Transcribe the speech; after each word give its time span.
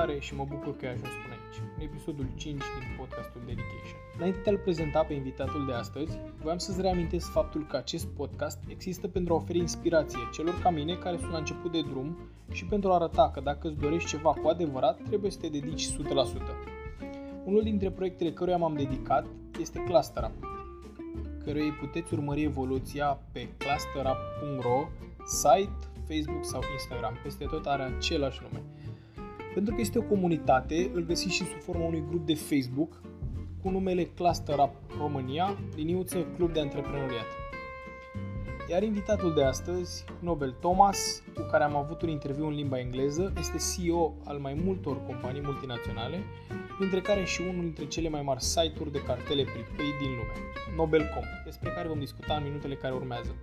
tare 0.00 0.18
și 0.18 0.34
mă 0.34 0.46
bucur 0.48 0.76
că 0.76 0.86
ai 0.86 0.92
ajuns 0.92 1.12
până 1.22 1.34
aici, 1.38 1.58
în 1.76 1.82
episodul 1.88 2.26
5 2.36 2.62
din 2.78 2.88
podcastul 2.98 3.40
Dedication. 3.46 3.98
Înainte 4.16 4.40
de 4.44 4.50
a-l 4.50 4.58
prezenta 4.58 5.00
pe 5.02 5.14
invitatul 5.14 5.66
de 5.66 5.72
astăzi, 5.72 6.12
voiam 6.42 6.58
să-ți 6.58 6.80
reamintesc 6.80 7.30
faptul 7.30 7.66
că 7.66 7.76
acest 7.76 8.06
podcast 8.06 8.58
există 8.68 9.08
pentru 9.08 9.32
a 9.32 9.36
oferi 9.36 9.58
inspirație 9.58 10.18
celor 10.32 10.60
ca 10.62 10.70
mine 10.70 10.94
care 10.94 11.16
sunt 11.16 11.30
la 11.30 11.38
început 11.38 11.72
de 11.72 11.80
drum 11.80 12.18
și 12.52 12.64
pentru 12.64 12.90
a 12.90 12.94
arăta 12.94 13.30
că 13.34 13.40
dacă 13.40 13.68
îți 13.68 13.80
dorești 13.80 14.08
ceva 14.08 14.32
cu 14.32 14.48
adevărat, 14.48 15.02
trebuie 15.02 15.30
să 15.30 15.38
te 15.38 15.48
dedici 15.48 15.86
100%. 15.86 15.90
Unul 17.44 17.62
dintre 17.62 17.90
proiectele 17.90 18.32
căruia 18.32 18.56
m-am 18.56 18.74
dedicat 18.74 19.26
este 19.60 19.78
ClusterUp, 19.86 20.32
căruia 21.44 21.64
îi 21.64 21.78
puteți 21.80 22.14
urmări 22.14 22.42
evoluția 22.42 23.20
pe 23.32 23.48
clusterup.ro, 23.58 24.88
site, 25.26 25.78
Facebook 26.08 26.44
sau 26.44 26.60
Instagram. 26.72 27.14
Peste 27.22 27.44
tot 27.44 27.66
are 27.66 27.82
același 27.82 28.40
nume. 28.42 28.62
Pentru 29.54 29.74
că 29.74 29.80
este 29.80 29.98
o 29.98 30.02
comunitate, 30.02 30.90
îl 30.94 31.04
găsiți 31.04 31.34
și 31.34 31.44
sub 31.44 31.60
forma 31.60 31.84
unui 31.84 32.04
grup 32.08 32.26
de 32.26 32.34
Facebook 32.34 33.00
cu 33.62 33.70
numele 33.70 34.04
Cluster 34.04 34.58
Up 34.58 34.74
România, 34.98 35.58
liniuță 35.76 36.26
Club 36.36 36.52
de 36.52 36.60
Antreprenoriat. 36.60 37.26
Iar 38.70 38.82
invitatul 38.82 39.34
de 39.34 39.44
astăzi, 39.44 40.04
Nobel 40.20 40.50
Thomas, 40.60 41.22
cu 41.34 41.42
care 41.50 41.64
am 41.64 41.76
avut 41.76 42.02
un 42.02 42.08
interviu 42.08 42.46
în 42.46 42.54
limba 42.54 42.78
engleză, 42.78 43.32
este 43.38 43.56
CEO 43.74 44.14
al 44.24 44.38
mai 44.38 44.54
multor 44.64 45.04
companii 45.06 45.42
multinaționale, 45.44 46.22
printre 46.78 47.00
care 47.00 47.24
și 47.24 47.40
unul 47.40 47.60
dintre 47.60 47.84
cele 47.84 48.08
mai 48.08 48.22
mari 48.22 48.42
site-uri 48.42 48.92
de 48.92 49.02
cartele 49.02 49.42
prepaid 49.42 49.94
din 50.00 50.08
lume, 50.08 50.34
Nobel.com, 50.76 51.24
despre 51.44 51.70
care 51.70 51.88
vom 51.88 51.98
discuta 51.98 52.34
în 52.34 52.42
minutele 52.42 52.74
care 52.74 52.94
urmează. 52.94 53.34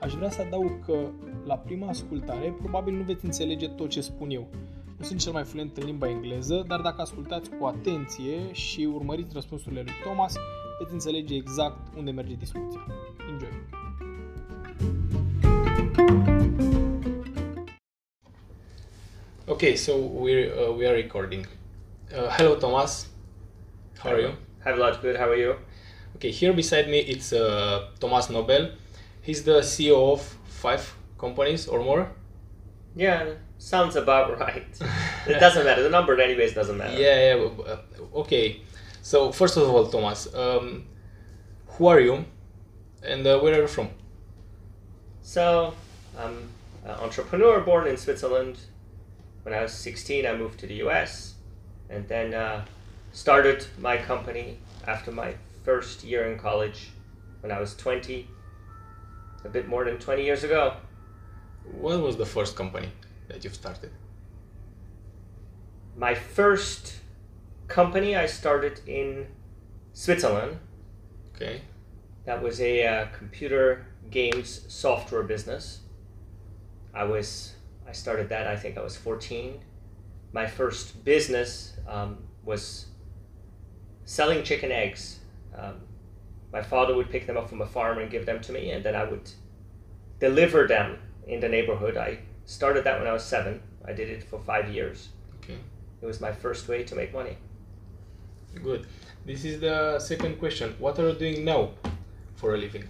Aș 0.00 0.12
vrea 0.14 0.30
să 0.30 0.40
adaug 0.40 0.84
că 0.84 1.08
la 1.44 1.56
prima 1.56 1.88
ascultare 1.88 2.54
probabil 2.58 2.94
nu 2.94 3.02
veți 3.02 3.24
înțelege 3.24 3.68
tot 3.68 3.88
ce 3.88 4.00
spun 4.00 4.30
eu. 4.30 4.48
Nu 4.98 5.04
sunt 5.04 5.20
cel 5.20 5.32
mai 5.32 5.44
fluent 5.44 5.76
în 5.76 5.84
limba 5.84 6.08
engleză, 6.08 6.64
dar 6.66 6.80
dacă 6.80 7.00
ascultați 7.00 7.50
cu 7.58 7.64
atenție 7.64 8.52
și 8.52 8.88
urmăriți 8.94 9.32
răspunsurile 9.32 9.82
lui 9.82 9.92
Thomas, 10.02 10.34
veți 10.78 10.92
înțelege 10.92 11.34
exact 11.34 11.96
unde 11.96 12.10
merge 12.10 12.34
discuția. 12.34 12.86
Enjoy! 13.30 13.68
Okay, 19.46 19.76
so 19.76 19.92
we're 19.92 20.52
uh, 20.52 20.76
we 20.76 20.86
are 20.86 20.94
recording. 20.94 21.48
Uh, 22.12 22.28
hello, 22.36 22.54
Thomas. 22.54 23.08
How 23.98 24.12
are 24.12 24.20
you? 24.20 24.32
Have 24.64 24.80
a 24.80 24.86
lot. 24.86 25.00
Good. 25.00 25.16
How 25.16 25.28
are 25.28 25.40
you? 25.40 25.54
Okay, 26.14 26.30
here 26.30 26.52
beside 26.52 26.88
me 26.88 26.98
it's 26.98 27.32
uh, 27.32 27.90
Thomas 27.98 28.28
Nobel. 28.28 28.70
He's 29.22 29.42
the 29.44 29.60
CEO 29.60 30.12
of 30.12 30.20
five 30.44 30.94
companies 31.20 31.68
or 31.68 31.80
more. 31.82 32.10
Yeah, 32.96 33.34
sounds 33.58 33.96
about 33.96 34.38
right. 34.46 34.66
it 35.26 35.40
doesn't 35.44 35.64
matter. 35.64 35.82
The 35.82 35.90
number, 35.90 36.20
anyways, 36.20 36.54
doesn't 36.54 36.76
matter. 36.76 36.98
Yeah, 37.00 37.34
yeah. 37.34 37.72
uh, 37.72 37.78
Okay. 38.22 38.62
So 39.02 39.32
first 39.32 39.56
of 39.56 39.62
all, 39.68 39.86
Thomas, 39.86 40.32
um, 40.34 40.84
who 41.68 41.86
are 41.86 42.00
you, 42.00 42.24
and 43.02 43.26
uh, 43.26 43.38
where 43.38 43.54
are 43.54 43.62
you 43.62 43.66
from? 43.68 43.88
So, 45.22 45.74
I'm 46.18 46.36
an 46.84 46.90
entrepreneur 46.90 47.60
born 47.60 47.86
in 47.86 47.96
Switzerland. 47.96 48.56
When 49.42 49.54
I 49.54 49.62
was 49.62 49.72
16, 49.72 50.26
I 50.26 50.34
moved 50.36 50.58
to 50.60 50.66
the 50.66 50.74
US 50.86 51.34
and 51.88 52.06
then 52.08 52.34
uh, 52.34 52.64
started 53.12 53.66
my 53.78 53.96
company 53.96 54.58
after 54.86 55.10
my 55.10 55.34
first 55.64 56.04
year 56.04 56.30
in 56.30 56.38
college 56.38 56.90
when 57.40 57.52
I 57.52 57.60
was 57.60 57.74
20, 57.76 58.28
a 59.44 59.48
bit 59.48 59.68
more 59.68 59.84
than 59.84 59.98
20 59.98 60.24
years 60.24 60.44
ago. 60.44 60.74
What 61.78 62.00
was 62.00 62.16
the 62.16 62.26
first 62.26 62.56
company 62.56 62.90
that 63.28 63.44
you've 63.44 63.54
started? 63.54 63.90
My 65.96 66.14
first 66.14 66.96
company 67.68 68.16
I 68.16 68.26
started 68.26 68.80
in 68.86 69.26
Switzerland. 69.92 70.58
Okay. 71.34 71.62
That 72.24 72.42
was 72.42 72.60
a 72.60 72.86
uh, 72.86 73.06
computer 73.16 73.86
games 74.10 74.64
software 74.68 75.22
business. 75.22 75.80
I 76.92 77.04
was 77.04 77.54
I 77.86 77.92
started 77.92 78.28
that 78.28 78.46
I 78.46 78.56
think 78.56 78.78
I 78.78 78.82
was 78.82 78.96
14. 78.96 79.60
My 80.32 80.46
first 80.46 81.04
business 81.04 81.76
um, 81.88 82.18
was 82.44 82.86
selling 84.04 84.44
chicken 84.44 84.70
eggs. 84.70 85.20
Um, 85.56 85.80
my 86.52 86.62
father 86.62 86.94
would 86.94 87.10
pick 87.10 87.26
them 87.26 87.36
up 87.36 87.48
from 87.48 87.62
a 87.62 87.66
farm 87.66 87.98
and 87.98 88.10
give 88.10 88.26
them 88.26 88.40
to 88.42 88.52
me, 88.52 88.70
and 88.70 88.84
then 88.84 88.94
I 88.94 89.04
would 89.04 89.30
deliver 90.18 90.66
them 90.66 90.98
in 91.30 91.40
the 91.40 91.48
neighborhood. 91.48 91.96
I 91.96 92.18
started 92.44 92.84
that 92.84 92.98
when 92.98 93.08
I 93.08 93.12
was 93.12 93.24
seven. 93.24 93.62
I 93.86 93.92
did 93.92 94.10
it 94.10 94.24
for 94.24 94.38
five 94.40 94.68
years. 94.68 95.08
Okay. 95.42 95.58
It 96.02 96.06
was 96.06 96.20
my 96.20 96.32
first 96.32 96.68
way 96.68 96.82
to 96.84 96.94
make 96.94 97.12
money. 97.14 97.36
Good. 98.62 98.86
This 99.24 99.44
is 99.44 99.60
the 99.60 99.98
second 100.00 100.38
question. 100.38 100.74
What 100.78 100.98
are 100.98 101.08
you 101.10 101.14
doing 101.14 101.44
now 101.44 101.70
for 102.34 102.54
a 102.54 102.58
living? 102.58 102.84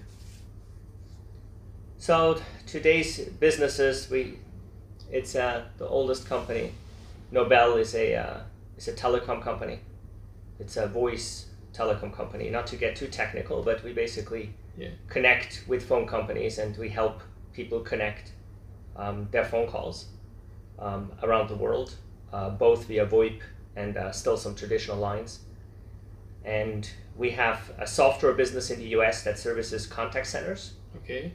So 1.99 2.41
today's 2.67 3.19
businesses, 3.39 4.09
we, 4.11 4.39
it's 5.13 5.35
uh, 5.37 5.65
the 5.77 5.87
oldest 5.87 6.27
company. 6.27 6.73
Nobel 7.31 7.77
is 7.77 7.95
a 7.95 8.15
uh, 8.17 8.39
is 8.77 8.89
a 8.89 8.93
telecom 8.95 9.43
company. 9.43 9.81
It's 10.59 10.77
a 10.77 10.87
voice 10.87 11.47
telecom 11.75 12.13
company. 12.13 12.49
Not 12.51 12.67
to 12.69 12.77
get 12.77 12.97
too 12.97 13.07
technical, 13.09 13.63
but 13.63 13.85
we 13.85 13.93
basically 13.93 14.55
Yeah. 14.79 14.89
connect 15.09 15.65
with 15.69 15.83
phone 15.87 16.07
companies 16.07 16.59
and 16.59 16.77
we 16.79 16.89
help 16.89 17.21
people 17.53 17.81
connect 17.81 18.33
um, 18.97 19.29
their 19.31 19.45
phone 19.45 19.69
calls 19.69 20.07
um, 20.79 21.13
around 21.23 21.49
the 21.49 21.57
world, 21.57 21.95
uh, 22.33 22.51
both 22.51 22.87
via 22.87 23.07
VoIP 23.07 23.41
and 23.77 23.97
uh, 23.97 24.13
still 24.13 24.37
some 24.37 24.55
traditional 24.55 24.97
lines. 24.97 25.41
And 26.45 26.91
we 27.17 27.31
have 27.31 27.71
a 27.79 27.87
software 27.87 28.33
business 28.33 28.71
in 28.71 28.79
the 28.79 28.89
US 28.89 29.23
that 29.25 29.39
services 29.39 29.87
contact 29.87 30.27
centers. 30.27 30.75
Okay. 30.97 31.33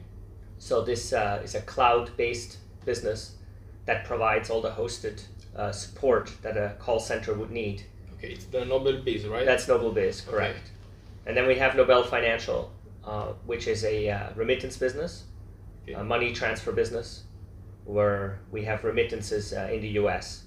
So 0.58 0.82
this 0.82 1.12
uh, 1.12 1.40
is 1.44 1.54
a 1.54 1.60
cloud-based 1.60 2.58
business 2.84 3.36
that 3.84 4.04
provides 4.04 4.50
all 4.50 4.60
the 4.60 4.70
hosted 4.70 5.22
uh, 5.54 5.72
support 5.72 6.32
that 6.42 6.56
a 6.56 6.74
call 6.78 6.98
center 6.98 7.34
would 7.34 7.50
need. 7.50 7.84
Okay. 8.18 8.32
It's 8.32 8.46
the 8.46 8.64
Nobel 8.64 9.02
Biz, 9.02 9.26
right? 9.26 9.44
That's 9.44 9.68
Nobel 9.68 9.92
Biz, 9.92 10.22
correct. 10.22 10.70
And 11.26 11.36
then 11.36 11.46
we 11.46 11.56
have 11.56 11.76
Nobel 11.76 12.04
Financial, 12.04 12.72
uh, 13.04 13.32
which 13.44 13.66
is 13.66 13.84
a 13.84 14.08
uh, 14.08 14.30
remittance 14.34 14.76
business, 14.76 15.24
A 15.94 16.02
money 16.04 16.32
transfer 16.32 16.72
business, 16.72 17.24
where 17.84 18.40
we 18.50 18.64
have 18.64 18.82
remittances 18.84 19.52
uh, 19.52 19.68
in 19.72 19.80
the 19.80 19.88
U.S. 20.00 20.44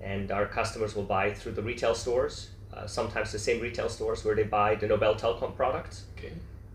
and 0.00 0.30
our 0.30 0.46
customers 0.46 0.94
will 0.94 1.04
buy 1.04 1.32
through 1.32 1.52
the 1.52 1.62
retail 1.62 1.94
stores, 1.94 2.50
uh, 2.74 2.86
sometimes 2.86 3.32
the 3.32 3.38
same 3.38 3.60
retail 3.62 3.88
stores 3.88 4.24
where 4.24 4.34
they 4.34 4.42
buy 4.42 4.74
the 4.74 4.86
Nobel 4.86 5.14
Telecom 5.14 5.56
products, 5.56 6.04
Okay. 6.18 6.32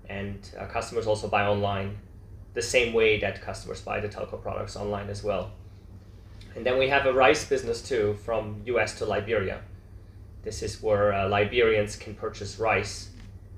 and 0.10 0.50
uh, 0.58 0.66
customers 0.66 1.06
also 1.06 1.28
buy 1.28 1.46
online 1.46 1.98
the 2.56 2.62
same 2.62 2.94
way 2.94 3.20
that 3.20 3.42
customers 3.42 3.82
buy 3.82 4.00
the 4.00 4.08
telco 4.08 4.42
products 4.42 4.76
online 4.76 5.10
as 5.10 5.24
well. 5.24 5.52
And 6.56 6.66
then 6.66 6.80
we 6.80 6.90
have 6.90 7.06
a 7.06 7.14
rice 7.14 7.46
business 7.48 7.82
too 7.82 8.18
from 8.26 8.62
US 8.66 8.98
to 8.98 9.06
Liberia. 9.06 9.62
This 10.44 10.64
is 10.64 10.82
where 10.82 11.14
uh, 11.14 11.30
Liberians 11.30 11.96
can 11.96 12.16
purchase 12.16 12.58
rice, 12.58 13.10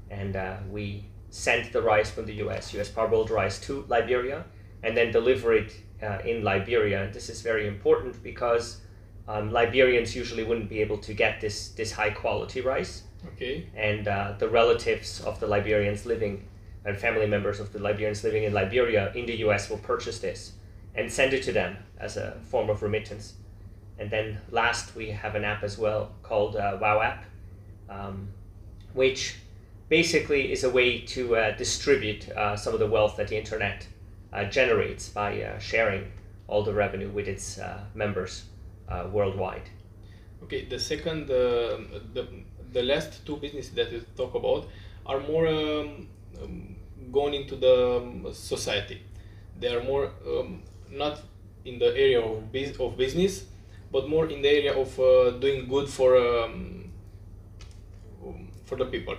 and 0.10 0.36
uh, 0.36 0.58
we 0.70 1.06
send 1.32 1.72
the 1.74 1.82
rice 1.82 2.12
from 2.12 2.26
the 2.26 2.36
US, 2.36 2.74
US 2.76 2.90
parboiled 2.90 3.32
rice, 3.32 3.60
to 3.62 3.84
Liberia, 3.88 4.44
and 4.84 4.96
then 4.96 5.12
deliver 5.12 5.54
it 5.54 5.74
uh, 6.04 6.20
in 6.24 6.44
Liberia. 6.44 7.04
And 7.04 7.14
this 7.14 7.30
is 7.30 7.42
very 7.42 7.68
important 7.68 8.22
because 8.22 8.82
um, 9.28 9.52
Liberians 9.52 10.16
usually 10.16 10.44
wouldn't 10.44 10.70
be 10.70 10.82
able 10.82 10.98
to 11.00 11.14
get 11.14 11.42
this 11.42 11.70
this 11.70 11.92
high 11.92 12.10
quality 12.12 12.62
rice 12.62 13.04
Okay. 13.34 13.68
and 13.76 14.08
uh, 14.08 14.34
the 14.40 14.50
relatives 14.50 15.22
of 15.22 15.40
the 15.40 15.48
Liberians 15.48 16.06
living 16.06 16.48
and 16.86 16.98
family 16.98 17.28
members 17.28 17.60
of 17.60 17.72
the 17.72 17.80
Liberians 17.80 18.24
living 18.24 18.44
in 18.44 18.54
Liberia 18.54 19.12
in 19.14 19.26
the 19.28 19.36
US 19.46 19.70
will 19.70 19.78
purchase 19.78 20.20
this 20.20 20.54
and 20.96 21.12
send 21.12 21.34
it 21.34 21.44
to 21.44 21.52
them 21.52 21.78
as 22.00 22.18
a 22.18 22.38
form 22.50 22.70
of 22.70 22.82
remittance. 22.82 23.34
And 24.00 24.10
then 24.10 24.40
last, 24.50 24.96
we 24.96 25.12
have 25.12 25.36
an 25.36 25.44
app 25.44 25.64
as 25.64 25.78
well 25.78 26.12
called 26.24 26.56
uh, 26.56 26.78
Wow 26.82 27.02
App, 27.02 27.26
um, 27.90 28.30
which 28.94 29.36
basically 29.92 30.54
is 30.54 30.64
a 30.64 30.70
way 30.70 31.02
to 31.02 31.36
uh, 31.36 31.52
distribute 31.58 32.30
uh, 32.30 32.56
some 32.56 32.74
of 32.74 32.80
the 32.80 32.88
wealth 32.88 33.18
that 33.18 33.28
the 33.28 33.38
internet 33.38 33.86
uh, 34.32 34.46
generates 34.46 35.10
by 35.10 35.44
uh, 35.44 35.60
sharing 35.60 36.10
all 36.48 36.64
the 36.64 36.74
revenue 36.74 37.10
with 37.10 37.28
its 37.28 37.60
uh, 37.60 37.84
members 37.94 38.46
worldwide. 39.12 39.70
Okay. 40.44 40.66
The 40.66 40.80
second, 40.80 41.28
the 41.28 42.26
the 42.74 42.84
last 42.84 43.26
two 43.26 43.38
businesses 43.38 43.74
that 43.76 43.92
you 43.92 44.02
talk 44.16 44.34
about 44.36 44.68
are 45.06 45.20
more 45.20 45.48
um, 45.48 46.08
um, 46.42 46.76
going 47.12 47.34
into 47.34 47.56
the 47.56 47.98
um, 47.98 48.28
society. 48.34 49.02
They 49.60 49.76
are 49.76 49.84
more 49.84 50.12
um, 50.26 50.64
not 50.90 51.22
in 51.66 51.80
the 51.80 51.88
area 51.88 52.22
of, 52.22 52.52
bus- 52.52 52.80
of 52.80 52.98
business, 52.98 53.46
but 53.92 54.10
more 54.10 54.28
in 54.30 54.42
the 54.42 54.50
area 54.50 54.74
of 54.74 55.00
uh, 55.00 55.32
doing 55.40 55.68
good 55.68 55.90
for 55.90 56.18
um, 56.18 56.92
for 58.66 58.78
the 58.78 58.86
people. 58.86 59.16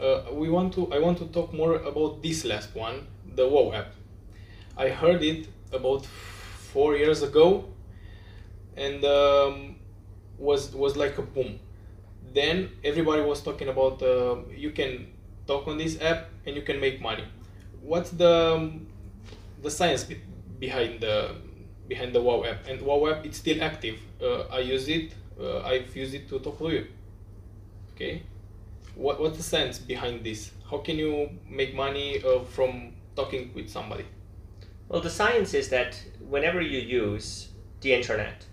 Uh, 0.00 0.22
we 0.32 0.48
want 0.50 0.72
to. 0.74 0.92
I 0.92 0.98
want 0.98 1.18
to 1.18 1.26
talk 1.26 1.52
more 1.52 1.76
about 1.76 2.22
this 2.22 2.44
last 2.44 2.74
one, 2.74 3.06
the 3.34 3.48
WoW 3.48 3.72
app. 3.72 3.94
I 4.76 4.88
heard 4.90 5.22
it 5.22 5.48
about 5.72 6.06
four 6.06 6.96
years 6.96 7.22
ago. 7.22 7.66
and 8.76 9.04
um, 9.04 9.76
was 10.38 10.74
was 10.74 10.96
like 10.96 11.18
a 11.18 11.22
boom. 11.22 11.58
Then 12.32 12.70
everybody 12.84 13.22
was 13.22 13.42
talking 13.42 13.68
about 13.68 14.02
uh, 14.02 14.36
you 14.56 14.70
can 14.70 15.08
talk 15.46 15.68
on 15.68 15.78
this 15.78 16.00
app 16.00 16.28
and 16.46 16.56
you 16.56 16.62
can 16.62 16.80
make 16.80 17.00
money. 17.00 17.24
What's 17.82 18.10
the 18.10 18.54
um, 18.56 18.86
the 19.62 19.70
science 19.70 20.04
be- 20.04 20.22
behind 20.58 21.00
the 21.00 21.36
behind 21.88 22.14
the 22.14 22.20
Wow 22.22 22.44
app? 22.44 22.66
And 22.68 22.80
Wow 22.82 23.06
app 23.08 23.24
it's 23.26 23.38
still 23.38 23.62
active. 23.62 23.98
Uh, 24.22 24.42
I 24.52 24.60
use 24.60 24.88
it. 24.88 25.12
Uh, 25.40 25.60
I've 25.62 25.94
used 25.96 26.14
it 26.14 26.28
to 26.30 26.38
talk 26.40 26.58
to 26.58 26.70
you. 26.70 26.86
Okay, 27.94 28.22
what 28.96 29.20
what's 29.20 29.36
the 29.36 29.42
sense 29.42 29.78
behind 29.78 30.24
this? 30.24 30.50
How 30.70 30.78
can 30.78 30.98
you 30.98 31.30
make 31.48 31.74
money 31.74 32.22
uh, 32.22 32.44
from 32.44 32.94
talking 33.16 33.52
with 33.54 33.68
somebody? 33.68 34.04
Well, 34.88 35.00
the 35.00 35.10
science 35.10 35.54
is 35.54 35.68
that 35.70 36.00
whenever 36.20 36.60
you 36.60 36.78
use 36.78 37.48
the 37.80 37.92
internet 37.92 38.46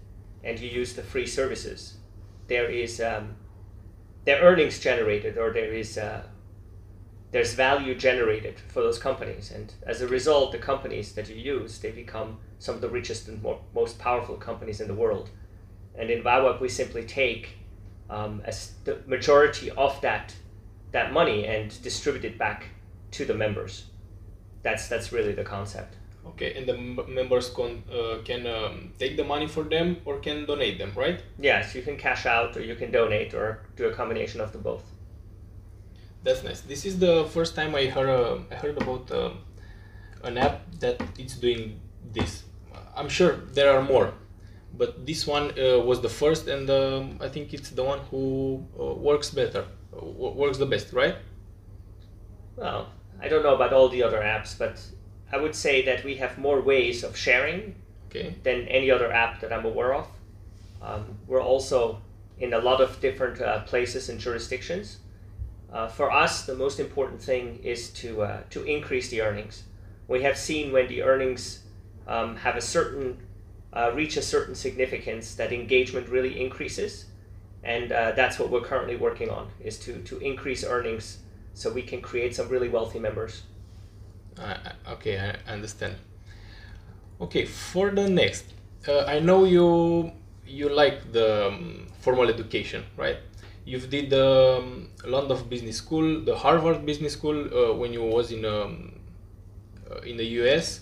and 0.43 0.59
you 0.59 0.69
use 0.69 0.93
the 0.93 1.03
free 1.03 1.27
services, 1.27 1.97
there 2.47 2.69
is 2.69 3.01
um, 3.01 3.35
there 4.25 4.41
earnings 4.41 4.79
generated 4.79 5.37
or 5.37 5.51
there 5.51 5.73
is 5.73 5.97
uh, 5.97 6.23
there's 7.31 7.53
value 7.53 7.95
generated 7.95 8.59
for 8.59 8.81
those 8.81 8.99
companies, 8.99 9.51
and 9.51 9.73
as 9.83 10.01
a 10.01 10.07
result, 10.07 10.51
the 10.51 10.57
companies 10.57 11.13
that 11.13 11.29
you 11.29 11.35
use 11.35 11.79
they 11.79 11.91
become 11.91 12.37
some 12.59 12.75
of 12.75 12.81
the 12.81 12.89
richest 12.89 13.27
and 13.27 13.41
more, 13.41 13.59
most 13.73 13.97
powerful 13.99 14.35
companies 14.35 14.81
in 14.81 14.87
the 14.87 14.93
world. 14.93 15.29
And 15.97 16.09
in 16.09 16.23
WowApp, 16.23 16.61
we 16.61 16.69
simply 16.69 17.03
take 17.03 17.57
um, 18.11 18.41
as 18.45 18.73
the 18.83 18.99
majority 19.07 19.71
of 19.71 19.99
that 20.01 20.35
that 20.91 21.13
money 21.13 21.45
and 21.45 21.81
distribute 21.81 22.25
it 22.25 22.37
back 22.37 22.65
to 23.11 23.25
the 23.25 23.33
members. 23.33 23.85
That's 24.63 24.87
that's 24.87 25.11
really 25.11 25.33
the 25.33 25.43
concept. 25.43 25.95
Okay, 26.27 26.53
and 26.53 26.67
the 26.67 26.75
m- 26.75 26.99
members 27.07 27.49
con- 27.49 27.83
uh, 27.91 28.17
can 28.23 28.45
um, 28.45 28.93
take 28.99 29.17
the 29.17 29.23
money 29.23 29.47
for 29.47 29.63
them 29.63 29.97
or 30.05 30.19
can 30.19 30.45
donate 30.45 30.77
them, 30.77 30.91
right? 30.95 31.19
Yes, 31.39 31.73
you 31.73 31.81
can 31.81 31.97
cash 31.97 32.27
out 32.27 32.55
or 32.55 32.61
you 32.61 32.75
can 32.75 32.91
donate 32.91 33.33
or 33.33 33.61
do 33.75 33.85
a 33.87 33.93
combination 33.93 34.39
of 34.39 34.51
the 34.51 34.59
both. 34.59 34.83
That's 36.23 36.43
nice. 36.43 36.61
This 36.61 36.85
is 36.85 36.99
the 36.99 37.25
first 37.33 37.55
time 37.55 37.73
I 37.73 37.85
heard 37.85 38.09
uh, 38.09 38.37
I 38.51 38.55
heard 38.55 38.77
about 38.77 39.09
uh, 39.11 39.31
an 40.23 40.37
app 40.37 40.61
that 40.79 41.01
it's 41.17 41.35
doing 41.35 41.79
this. 42.13 42.43
I'm 42.95 43.09
sure 43.09 43.31
there 43.53 43.71
are 43.75 43.81
more, 43.81 44.13
but 44.77 45.05
this 45.05 45.27
one 45.27 45.51
uh, 45.59 45.79
was 45.79 46.01
the 46.01 46.09
first, 46.09 46.47
and 46.47 46.69
um, 46.69 47.17
I 47.21 47.27
think 47.27 47.53
it's 47.53 47.69
the 47.69 47.83
one 47.83 47.99
who 48.09 48.65
uh, 48.79 48.93
works 48.93 49.29
better, 49.29 49.65
uh, 49.95 50.05
works 50.05 50.57
the 50.57 50.65
best, 50.65 50.93
right? 50.93 51.15
Well, 52.55 52.89
I 53.21 53.27
don't 53.27 53.43
know 53.43 53.55
about 53.55 53.73
all 53.73 53.89
the 53.89 54.03
other 54.03 54.19
apps, 54.21 54.57
but 54.57 54.81
I 55.31 55.37
would 55.37 55.55
say 55.55 55.83
that 55.85 56.03
we 56.03 56.15
have 56.15 56.37
more 56.37 56.61
ways 56.61 57.03
of 57.03 57.15
sharing 57.15 57.75
Okay. 58.09 58.35
than 58.43 58.67
any 58.67 58.91
other 58.91 59.09
app 59.11 59.39
that 59.39 59.53
I'm 59.53 59.65
aware 59.65 59.93
of. 59.93 60.07
Um, 60.81 61.17
we're 61.27 61.41
also 61.41 62.01
in 62.39 62.53
a 62.53 62.59
lot 62.59 62.81
of 62.81 62.99
different 62.99 63.41
uh, 63.41 63.61
places 63.61 64.09
and 64.09 64.19
jurisdictions. 64.19 64.97
Uh, 65.71 65.87
for 65.87 66.11
us, 66.11 66.45
the 66.45 66.55
most 66.55 66.79
important 66.79 67.21
thing 67.21 67.59
is 67.63 67.89
to 67.91 68.23
uh, 68.23 68.41
to 68.49 68.63
increase 68.63 69.09
the 69.09 69.21
earnings. 69.21 69.63
We 70.09 70.23
have 70.23 70.37
seen 70.37 70.73
when 70.73 70.89
the 70.89 71.03
earnings 71.03 71.63
um, 72.07 72.35
have 72.35 72.57
a 72.57 72.61
certain 72.61 73.17
uh, 73.73 73.91
reach 73.93 74.17
a 74.17 74.21
certain 74.21 74.55
significance 74.55 75.35
that 75.35 75.51
engagement 75.53 76.09
really 76.09 76.41
increases, 76.41 77.05
and 77.63 77.91
uh, 77.91 78.11
that's 78.11 78.39
what 78.39 78.49
we're 78.49 78.61
currently 78.61 78.95
working 78.95 79.29
on 79.29 79.49
is 79.63 79.77
to 79.79 80.01
to 80.03 80.17
increase 80.19 80.63
earnings 80.63 81.19
so 81.53 81.71
we 81.71 81.81
can 81.81 82.01
create 82.01 82.35
some 82.35 82.49
really 82.49 82.69
wealthy 82.69 82.99
members. 82.99 83.43
Uh, 84.39 84.57
okay, 84.89 85.19
I 85.19 85.51
understand. 85.51 85.95
Okay, 87.19 87.45
for 87.45 87.91
the 87.91 88.09
next, 88.09 88.45
uh, 88.87 89.05
I 89.05 89.19
know 89.19 89.43
you 89.45 90.11
you 90.45 90.69
like 90.69 91.11
the 91.11 91.47
um, 91.47 91.87
formal 92.01 92.29
education, 92.29 92.83
right? 92.97 93.17
You've 93.63 93.89
did 93.89 94.09
the 94.09 94.57
um, 94.57 94.89
London 95.05 95.37
Business 95.47 95.77
School, 95.77 96.21
the 96.25 96.35
Harvard 96.35 96.85
Business 96.85 97.13
School 97.13 97.37
uh, 97.53 97.73
when 97.73 97.93
you 97.93 98.03
was 98.03 98.31
in 98.31 98.43
um, 98.43 98.99
uh, 99.89 99.99
in 100.01 100.17
the 100.17 100.25
US, 100.41 100.81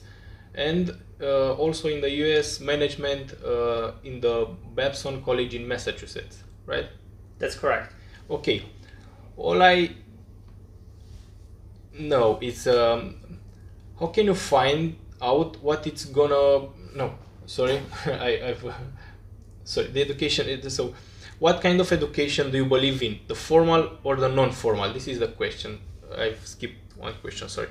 and 0.56 0.96
uh, 1.21 1.54
also 1.54 1.88
in 1.88 2.01
the 2.01 2.10
US 2.10 2.60
management 2.60 3.33
uh, 3.44 3.92
in 4.04 4.19
the 4.21 4.48
Babson 4.75 5.21
College 5.24 5.56
in 5.56 5.68
Massachusetts, 5.68 6.44
right? 6.66 6.88
That's 7.38 7.56
correct. 7.56 7.94
Okay, 8.30 8.63
all 9.38 9.62
I 9.62 9.92
know 11.98 12.39
is 12.42 12.68
um, 12.68 13.16
how 14.00 14.07
can 14.07 14.25
you 14.25 14.36
find 14.36 14.95
out 15.21 15.62
what 15.62 15.86
it's 15.86 16.06
gonna 16.06 16.69
no 16.95 17.13
sorry 17.45 17.81
I, 18.06 18.42
I've 18.50 18.74
sorry 19.63 19.88
the 19.88 20.01
education 20.01 20.48
is 20.48 20.74
so 20.74 20.94
what 21.39 21.62
kind 21.62 21.80
of 21.80 21.92
education 21.92 22.51
do 22.51 22.57
you 22.57 22.66
believe 22.66 23.01
in? 23.01 23.19
The 23.27 23.36
formal 23.36 23.98
or 24.04 24.18
the 24.18 24.27
non-formal? 24.27 24.92
This 24.94 25.07
is 25.07 25.19
the 25.19 25.30
question. 25.30 25.80
I've 26.16 26.45
skipped 26.45 26.98
one 26.98 27.13
question 27.21 27.48
sorry. 27.48 27.69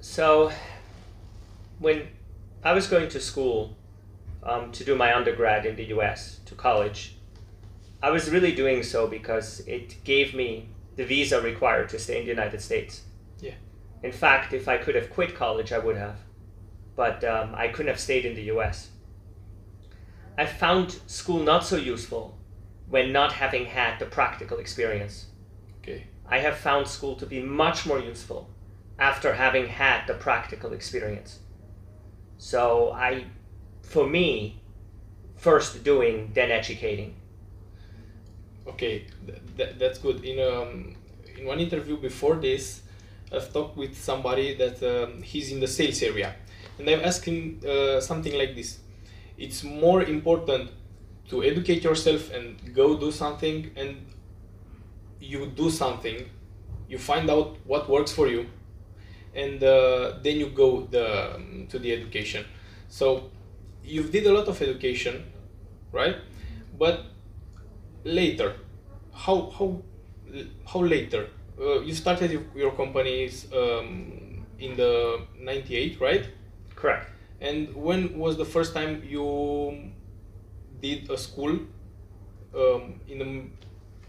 So, 0.00 0.52
when 1.78 2.08
I 2.64 2.72
was 2.72 2.86
going 2.86 3.08
to 3.10 3.20
school 3.20 3.76
um, 4.42 4.72
to 4.72 4.84
do 4.84 4.94
my 4.94 5.14
undergrad 5.14 5.66
in 5.66 5.76
the 5.76 5.86
US, 5.96 6.40
to 6.46 6.54
college, 6.54 7.16
I 8.02 8.10
was 8.10 8.30
really 8.30 8.52
doing 8.52 8.82
so 8.82 9.06
because 9.06 9.60
it 9.60 10.02
gave 10.04 10.34
me 10.34 10.68
the 10.96 11.04
visa 11.04 11.40
required 11.40 11.88
to 11.90 11.98
stay 11.98 12.18
in 12.18 12.24
the 12.24 12.30
United 12.30 12.60
States. 12.60 13.02
Yeah. 13.40 13.54
In 14.02 14.12
fact, 14.12 14.52
if 14.52 14.68
I 14.68 14.78
could 14.78 14.94
have 14.94 15.10
quit 15.10 15.34
college, 15.34 15.72
I 15.72 15.78
would 15.78 15.96
have. 15.96 16.16
But 16.96 17.22
um, 17.24 17.54
I 17.54 17.68
couldn't 17.68 17.88
have 17.88 18.00
stayed 18.00 18.24
in 18.24 18.34
the 18.34 18.50
US. 18.54 18.90
I 20.36 20.46
found 20.46 21.00
school 21.06 21.40
not 21.42 21.64
so 21.64 21.76
useful 21.76 22.36
when 22.88 23.12
not 23.12 23.32
having 23.32 23.66
had 23.66 23.98
the 23.98 24.06
practical 24.06 24.58
experience. 24.58 25.26
okay 25.80 26.06
I 26.30 26.38
have 26.38 26.58
found 26.58 26.86
school 26.86 27.16
to 27.16 27.26
be 27.26 27.40
much 27.40 27.86
more 27.86 27.98
useful 27.98 28.50
after 28.98 29.34
having 29.34 29.66
had 29.66 30.06
the 30.06 30.14
practical 30.14 30.72
experience. 30.72 31.38
So 32.38 32.92
I, 32.92 33.26
for 33.82 34.06
me, 34.06 34.60
first 35.36 35.84
doing, 35.84 36.30
then 36.34 36.50
educating. 36.50 37.16
Okay, 38.66 39.06
th- 39.26 39.38
th- 39.56 39.74
that's 39.78 39.98
good. 39.98 40.24
In 40.24 40.38
um, 40.40 40.94
in 41.36 41.46
one 41.46 41.58
interview 41.60 41.96
before 41.96 42.36
this, 42.36 42.82
I've 43.32 43.52
talked 43.52 43.76
with 43.76 43.96
somebody 43.96 44.54
that 44.56 44.82
um, 44.82 45.22
he's 45.22 45.50
in 45.52 45.60
the 45.60 45.66
sales 45.66 46.02
area, 46.02 46.34
and 46.78 46.88
I've 46.88 47.02
asked 47.02 47.24
him 47.24 47.60
uh, 47.66 48.00
something 48.00 48.36
like 48.36 48.54
this: 48.54 48.78
It's 49.38 49.64
more 49.64 50.02
important 50.02 50.70
to 51.30 51.42
educate 51.42 51.82
yourself 51.84 52.30
and 52.32 52.74
go 52.74 52.96
do 52.96 53.10
something, 53.10 53.70
and 53.76 54.06
you 55.20 55.46
do 55.46 55.70
something, 55.70 56.28
you 56.88 56.98
find 56.98 57.30
out 57.30 57.56
what 57.64 57.88
works 57.88 58.12
for 58.12 58.28
you, 58.28 58.46
and 59.34 59.62
uh, 59.62 60.14
then 60.22 60.36
you 60.38 60.48
go 60.48 60.86
the 60.90 61.34
um, 61.34 61.66
to 61.68 61.78
the 61.78 61.92
education. 61.92 62.44
So 62.88 63.30
you 63.84 64.02
did 64.04 64.26
a 64.26 64.32
lot 64.32 64.48
of 64.48 64.60
education, 64.60 65.24
right? 65.92 66.16
But 66.78 67.04
later 68.04 68.54
how 69.12 69.50
how 69.50 69.82
how 70.66 70.80
later 70.80 71.28
uh, 71.60 71.80
you 71.80 71.94
started 71.94 72.30
your, 72.30 72.42
your 72.54 72.72
companies 72.72 73.46
um, 73.52 74.44
in 74.58 74.76
the 74.76 75.20
98 75.38 76.00
right 76.00 76.28
Correct. 76.74 77.10
and 77.40 77.74
when 77.74 78.18
was 78.18 78.36
the 78.36 78.44
first 78.44 78.74
time 78.74 79.02
you 79.04 79.90
did 80.80 81.10
a 81.10 81.18
school 81.18 81.58
um, 82.54 83.00
in 83.08 83.18
the 83.18 83.42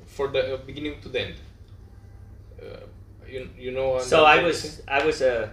for 0.05 0.27
the 0.27 0.53
uh, 0.53 0.57
beginning 0.65 1.01
to 1.01 1.09
the 1.09 1.21
end 1.21 1.35
uh, 2.61 2.85
you, 3.31 3.49
you 3.57 3.71
know 3.71 3.99
So 3.99 4.25
I 4.25 4.41
was? 4.43 4.81
I 4.87 5.05
was 5.05 5.21
a, 5.21 5.51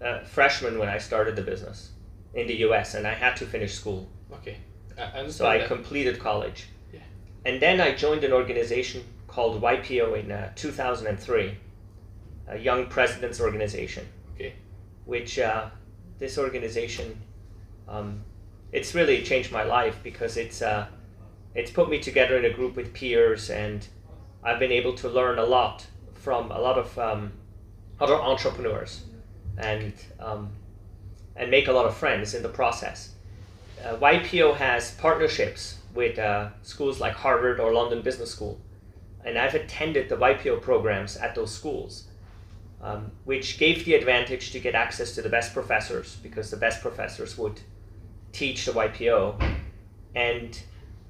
a 0.00 0.24
freshman 0.24 0.78
when 0.78 0.88
I 0.88 0.98
started 0.98 1.36
the 1.36 1.42
business 1.42 1.90
in 2.34 2.46
the 2.46 2.54
U.S. 2.66 2.94
and 2.94 3.06
I 3.06 3.14
had 3.14 3.36
to 3.36 3.46
finish 3.46 3.74
school. 3.74 4.08
okay 4.32 4.56
I 4.98 5.26
So 5.28 5.46
I 5.46 5.58
that. 5.58 5.68
completed 5.68 6.18
college. 6.18 6.66
Yeah. 6.92 7.00
And 7.46 7.60
then 7.60 7.80
I 7.80 7.94
joined 7.94 8.24
an 8.24 8.32
organization 8.32 9.02
called 9.26 9.62
YPO 9.62 10.24
in 10.24 10.30
uh, 10.32 10.52
2003, 10.56 11.56
a 12.48 12.58
Young 12.58 12.86
Presidents 12.86 13.40
Organization. 13.40 14.06
okay 14.34 14.54
which 15.06 15.38
uh, 15.38 15.68
this 16.18 16.38
organization 16.38 17.18
um, 17.88 18.20
it's 18.72 18.94
really 18.94 19.22
changed 19.22 19.50
my 19.50 19.64
life 19.64 19.96
because 20.04 20.36
it's 20.36 20.62
uh, 20.62 20.86
it's 21.54 21.70
put 21.70 21.88
me 21.90 21.98
together 21.98 22.36
in 22.36 22.44
a 22.44 22.50
group 22.58 22.76
with 22.76 22.92
peers 22.94 23.50
and 23.50 23.86
I've 24.44 24.58
been 24.60 24.70
able 24.72 24.94
to 25.02 25.08
learn 25.08 25.38
a 25.38 25.44
lot 25.44 25.86
from 26.20 26.50
a 26.50 26.58
lot 26.60 26.78
of 26.78 26.98
um, 26.98 27.32
other 27.98 28.14
entrepreneurs 28.14 29.04
and 29.58 29.92
um, 30.18 30.50
and 31.36 31.50
make 31.50 31.68
a 31.68 31.72
lot 31.72 31.86
of 31.86 31.96
friends 31.96 32.34
in 32.34 32.42
the 32.42 32.48
process. 32.48 33.14
Uh, 33.84 33.96
YPO 33.96 34.56
has 34.56 34.92
partnerships 34.96 35.78
with 35.94 36.18
uh, 36.18 36.50
schools 36.62 37.00
like 37.00 37.14
Harvard 37.14 37.58
or 37.58 37.72
London 37.72 38.02
Business 38.02 38.30
School, 38.30 38.60
and 39.24 39.38
I've 39.38 39.54
attended 39.54 40.08
the 40.08 40.16
YPO 40.16 40.60
programs 40.60 41.16
at 41.16 41.34
those 41.34 41.52
schools 41.52 42.10
um, 42.82 43.12
which 43.24 43.58
gave 43.58 43.84
the 43.84 43.94
advantage 43.94 44.52
to 44.52 44.60
get 44.60 44.74
access 44.74 45.14
to 45.14 45.22
the 45.22 45.28
best 45.28 45.52
professors 45.52 46.16
because 46.22 46.50
the 46.50 46.56
best 46.56 46.80
professors 46.80 47.36
would 47.36 47.60
teach 48.32 48.64
the 48.64 48.72
YPO 48.72 49.56
and 50.14 50.62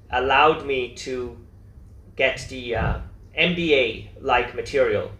allowed 0.09 0.65
me 0.65 0.93
to 0.95 1.37
get 2.15 2.45
the 2.49 2.75
uh, 2.75 2.99
MBA 3.37 4.09
like 4.21 4.55
material 4.55 5.11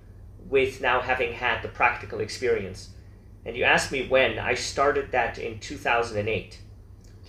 with 0.49 0.81
now 0.81 1.01
having 1.01 1.33
had 1.33 1.61
the 1.61 1.67
practical 1.67 2.19
experience. 2.19 2.89
And 3.45 3.55
you 3.55 3.63
asked 3.63 3.91
me 3.91 4.07
when, 4.07 4.37
I 4.37 4.53
started 4.53 5.11
that 5.11 5.39
in 5.39 5.59
2008. 5.59 6.59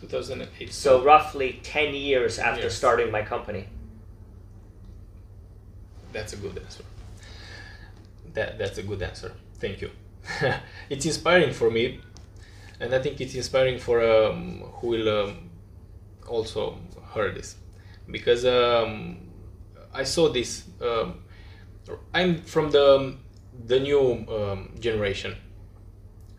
2008. 0.00 0.72
So 0.72 1.02
roughly 1.02 1.60
10 1.62 1.94
years 1.94 2.38
after 2.38 2.64
Yes. 2.64 2.74
starting 2.74 3.10
my 3.10 3.22
company. 3.22 3.68
That's 6.12 6.32
a 6.34 6.36
good 6.36 6.58
answer. 6.58 6.84
That 8.34 8.58
that's 8.58 8.78
a 8.78 8.82
good 8.82 9.02
answer. 9.02 9.32
Thank 9.58 9.80
you. 9.80 9.90
it's 10.90 11.06
inspiring 11.06 11.52
for 11.52 11.70
me, 11.70 12.00
and 12.80 12.94
I 12.94 12.98
think 13.00 13.20
it's 13.20 13.34
inspiring 13.34 13.78
for 13.78 14.02
um, 14.02 14.60
who 14.76 14.88
will 14.88 15.08
um, 15.08 15.50
also 16.28 16.78
hear 17.14 17.32
this, 17.32 17.56
because 18.10 18.44
um, 18.44 19.21
I 19.94 20.04
saw 20.04 20.28
this. 20.28 20.64
Um, 20.80 21.22
I'm 22.14 22.42
from 22.42 22.70
the 22.70 23.16
the 23.66 23.80
new 23.80 24.24
um, 24.28 24.74
generation, 24.80 25.36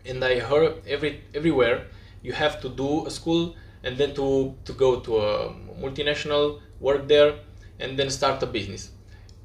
and 0.04 0.24
I 0.24 0.40
heard 0.40 0.82
every 0.86 1.22
everywhere 1.34 1.86
you 2.22 2.32
have 2.32 2.60
to 2.62 2.68
do 2.68 3.06
a 3.06 3.10
school 3.10 3.54
and 3.84 3.96
then 3.96 4.14
to 4.14 4.56
to 4.64 4.72
go 4.72 5.00
to 5.00 5.18
a 5.18 5.54
multinational, 5.80 6.60
work 6.80 7.06
there, 7.06 7.34
and 7.78 7.98
then 7.98 8.10
start 8.10 8.42
a 8.42 8.46
business. 8.46 8.90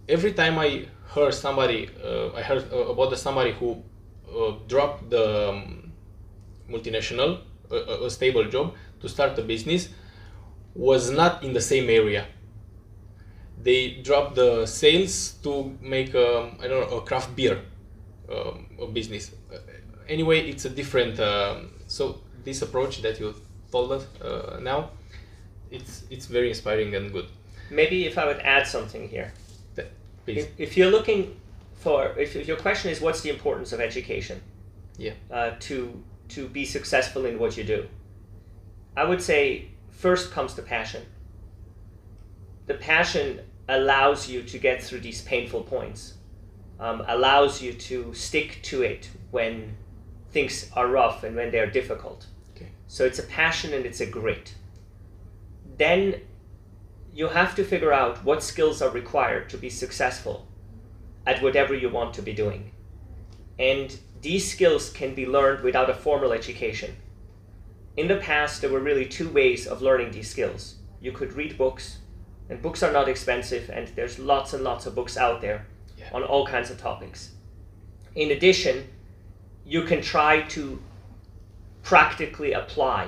Every 0.08 0.34
time 0.34 0.58
I 0.58 0.88
heard 1.14 1.34
somebody, 1.34 1.90
uh, 2.04 2.34
I 2.34 2.42
heard 2.42 2.72
uh, 2.74 2.90
about 2.90 3.12
the 3.12 3.18
somebody 3.18 3.52
who 3.52 3.84
uh, 4.26 4.54
dropped 4.68 5.10
the 5.10 5.50
um, 5.50 5.92
multinational, 6.70 7.42
a 7.70 8.10
stable 8.10 8.46
job 8.46 8.74
to 9.02 9.10
start 9.10 9.38
a 9.38 9.44
business, 9.44 9.90
was 10.74 11.12
not 11.12 11.44
in 11.44 11.54
the 11.54 11.62
same 11.62 11.90
area 11.90 12.26
they 13.62 14.02
drop 14.04 14.36
the 14.36 14.66
sales 14.66 15.34
to 15.44 15.78
make 15.82 16.16
um, 16.16 16.58
I 16.62 16.68
don't 16.68 16.90
know 16.90 16.98
a 16.98 17.02
craft 17.02 17.36
beer 17.36 17.60
um, 18.32 18.66
a 18.82 18.88
business. 18.88 19.32
Uh, 19.54 19.58
anyway, 20.08 20.50
it's 20.50 20.66
a 20.66 20.70
different. 20.70 21.20
Um, 21.20 21.72
so 21.88 22.22
this 22.44 22.62
approach 22.62 23.02
that 23.02 23.20
you 23.20 23.36
told 23.72 23.92
us 23.92 24.06
uh, 24.22 24.60
now, 24.62 24.92
it's 25.72 26.04
it's 26.10 26.26
very 26.26 26.50
inspiring 26.50 26.96
and 26.96 27.12
good. 27.12 27.28
Maybe 27.72 28.06
if 28.06 28.18
I 28.18 28.26
would 28.26 28.40
add 28.40 28.66
something 28.68 29.08
here. 29.08 29.32
Please, 30.26 30.46
If, 30.46 30.60
if 30.60 30.78
you're 30.78 30.92
looking 30.92 31.40
for, 31.76 32.14
if, 32.18 32.36
if 32.36 32.48
your 32.48 32.58
question 32.58 32.92
is 32.92 33.02
what's 33.02 33.22
the 33.22 33.30
importance 33.30 33.72
of 33.72 33.80
education 33.80 34.42
yeah, 34.98 35.14
uh, 35.32 35.52
to, 35.62 36.04
to 36.30 36.48
be 36.48 36.66
successful 36.66 37.26
in 37.26 37.40
what 37.40 37.58
you 37.58 37.64
do, 37.64 37.88
I 38.96 39.06
would 39.06 39.22
say 39.22 39.70
first 39.90 40.32
comes 40.32 40.56
the 40.56 40.62
passion. 40.62 41.04
The 42.68 42.76
passion 42.76 43.42
allows 43.70 44.28
you 44.28 44.44
to 44.44 44.58
get 44.58 44.84
through 44.84 45.00
these 45.00 45.22
painful 45.22 45.64
points, 45.64 46.16
um, 46.80 47.04
allows 47.08 47.62
you 47.62 47.74
to 47.74 48.14
stick 48.14 48.60
to 48.64 48.82
it 48.82 49.10
when 49.32 49.78
things 50.32 50.70
are 50.76 50.88
rough 50.88 51.24
and 51.24 51.36
when 51.36 51.52
they're 51.52 51.70
difficult. 51.70 52.26
okay, 52.56 52.70
So 52.88 53.06
it's 53.06 53.20
a 53.20 53.24
passion 53.24 53.74
and 53.74 53.86
it's 53.86 54.02
a 54.02 54.06
grit. 54.06 54.56
Then 55.78 56.22
you 57.14 57.28
have 57.28 57.56
to 57.56 57.64
figure 57.64 57.94
out 57.94 58.24
what 58.24 58.44
skills 58.44 58.82
are 58.82 58.90
required 58.90 59.50
to 59.50 59.58
be 59.58 59.70
successful 59.70 60.48
at 61.26 61.42
whatever 61.42 61.74
you 61.74 61.90
want 61.90 62.14
to 62.16 62.22
be 62.22 62.34
doing. 62.34 62.72
And 63.58 63.98
these 64.22 64.50
skills 64.50 64.90
can 64.90 65.14
be 65.14 65.26
learned 65.26 65.64
without 65.64 65.90
a 65.90 65.94
formal 65.94 66.32
education. 66.32 66.96
In 67.98 68.08
the 68.08 68.18
past, 68.18 68.62
there 68.62 68.70
were 68.70 68.80
really 68.80 69.06
two 69.06 69.30
ways 69.30 69.68
of 69.68 69.82
learning 69.82 70.12
these 70.12 70.30
skills. 70.30 70.76
You 71.02 71.12
could 71.12 71.34
read 71.34 71.58
books, 71.58 72.00
and 72.50 72.62
books 72.62 72.82
are 72.84 72.92
not 72.92 73.08
expensive, 73.08 73.70
and 73.70 73.88
there's 73.90 74.20
lots 74.20 74.54
and 74.54 74.64
lots 74.64 74.86
of 74.86 74.96
books 74.96 75.18
out 75.18 75.42
there 75.42 75.66
Yeah. 75.98 76.10
on 76.14 76.24
all 76.24 76.46
kinds 76.46 76.72
of 76.72 76.80
topics. 76.80 77.32
In 78.16 78.32
addition, 78.32 78.88
you 79.66 79.84
can 79.84 80.02
try 80.02 80.42
to 80.42 80.82
practically 81.84 82.54
apply 82.54 83.08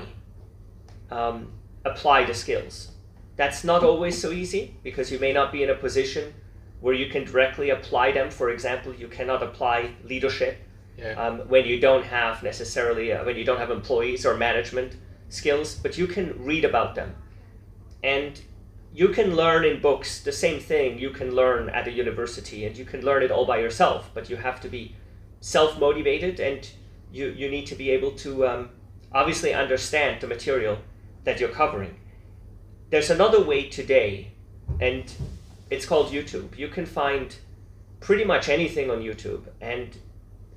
um, 1.10 1.52
apply 1.84 2.24
the 2.24 2.34
skills. 2.34 2.92
That's 3.36 3.64
not 3.64 3.84
always 3.84 4.22
so 4.22 4.32
easy 4.32 4.76
because 4.84 5.12
you 5.12 5.20
may 5.20 5.34
not 5.34 5.52
be 5.52 5.62
in 5.64 5.70
a 5.70 5.76
position 5.76 6.34
where 6.80 6.94
you 6.94 7.10
can 7.10 7.26
directly 7.26 7.70
apply 7.70 8.12
them. 8.14 8.30
For 8.30 8.50
example, 8.50 8.94
you 8.94 9.08
cannot 9.08 9.44
apply 9.44 9.92
leadership 10.06 10.58
yeah, 10.98 11.14
um, 11.14 11.40
when 11.50 11.66
you 11.66 11.80
don't 11.80 12.06
have 12.06 12.44
necessarily 12.44 13.12
uh, 13.12 13.26
when 13.26 13.36
you 13.36 13.44
don't 13.44 13.58
have 13.58 13.72
employees 13.72 14.26
or 14.26 14.38
management 14.38 14.96
skills, 15.30 15.76
but 15.76 15.98
you 15.98 16.08
can 16.08 16.34
read 16.46 16.64
about 16.64 16.96
them, 16.96 17.16
and 18.04 18.40
you 18.94 19.10
can 19.10 19.36
learn 19.36 19.64
in 19.64 19.82
books 19.82 20.22
the 20.22 20.32
same 20.32 20.60
thing 20.60 21.00
you 21.00 21.12
can 21.12 21.34
learn 21.34 21.70
at 21.70 21.88
a 21.88 21.92
university, 21.92 22.66
and 22.66 22.78
you 22.78 22.86
can 22.86 23.02
learn 23.06 23.24
it 23.24 23.32
all 23.32 23.46
by 23.46 23.60
yourself. 23.60 24.10
But 24.14 24.30
you 24.30 24.36
have 24.36 24.60
to 24.62 24.70
be 24.70 24.96
self 25.40 25.80
motivated, 25.80 26.40
and 26.40 26.70
you 27.12 27.28
you 27.28 27.50
need 27.50 27.68
to 27.68 27.76
be 27.76 27.90
able 27.92 28.12
to 28.12 28.48
um, 28.48 28.70
obviously 29.12 29.54
understand 29.54 30.22
the 30.22 30.28
material 30.28 30.80
that 31.24 31.40
you're 31.40 31.50
covering. 31.50 31.96
There's 32.90 33.10
another 33.10 33.42
way 33.42 33.70
today, 33.70 34.34
and 34.80 35.12
it's 35.70 35.86
called 35.86 36.12
YouTube. 36.12 36.58
You 36.58 36.68
can 36.68 36.86
find 36.86 37.36
pretty 38.02 38.26
much 38.26 38.50
anything 38.50 38.92
on 38.92 39.02
YouTube, 39.02 39.44
and 39.62 39.98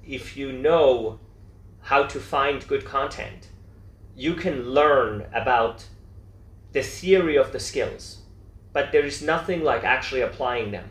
if 0.05 0.37
you 0.37 0.50
know 0.50 1.21
how 1.83 2.05
to 2.05 2.19
find 2.19 2.67
good 2.67 2.85
content, 2.85 3.49
you 4.17 4.35
can 4.35 4.71
learn 4.71 5.26
about 5.33 5.87
the 6.73 6.83
theory 6.83 7.37
of 7.37 7.53
the 7.53 7.61
skills, 7.61 8.23
but 8.75 8.93
there 8.93 9.07
is 9.07 9.23
nothing 9.23 9.62
like 9.62 9.85
actually 9.85 10.21
applying 10.21 10.73
them. 10.73 10.90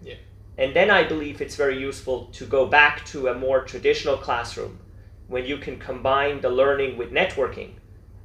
Yeah. 0.00 0.14
And 0.56 0.74
then 0.74 0.88
I 0.88 1.02
believe 1.04 1.42
it's 1.42 1.56
very 1.56 1.78
useful 1.78 2.26
to 2.38 2.46
go 2.46 2.64
back 2.64 3.04
to 3.06 3.28
a 3.28 3.34
more 3.34 3.60
traditional 3.64 4.16
classroom 4.16 4.78
when 5.26 5.44
you 5.44 5.58
can 5.58 5.78
combine 5.78 6.40
the 6.40 6.48
learning 6.48 6.96
with 6.96 7.10
networking 7.10 7.72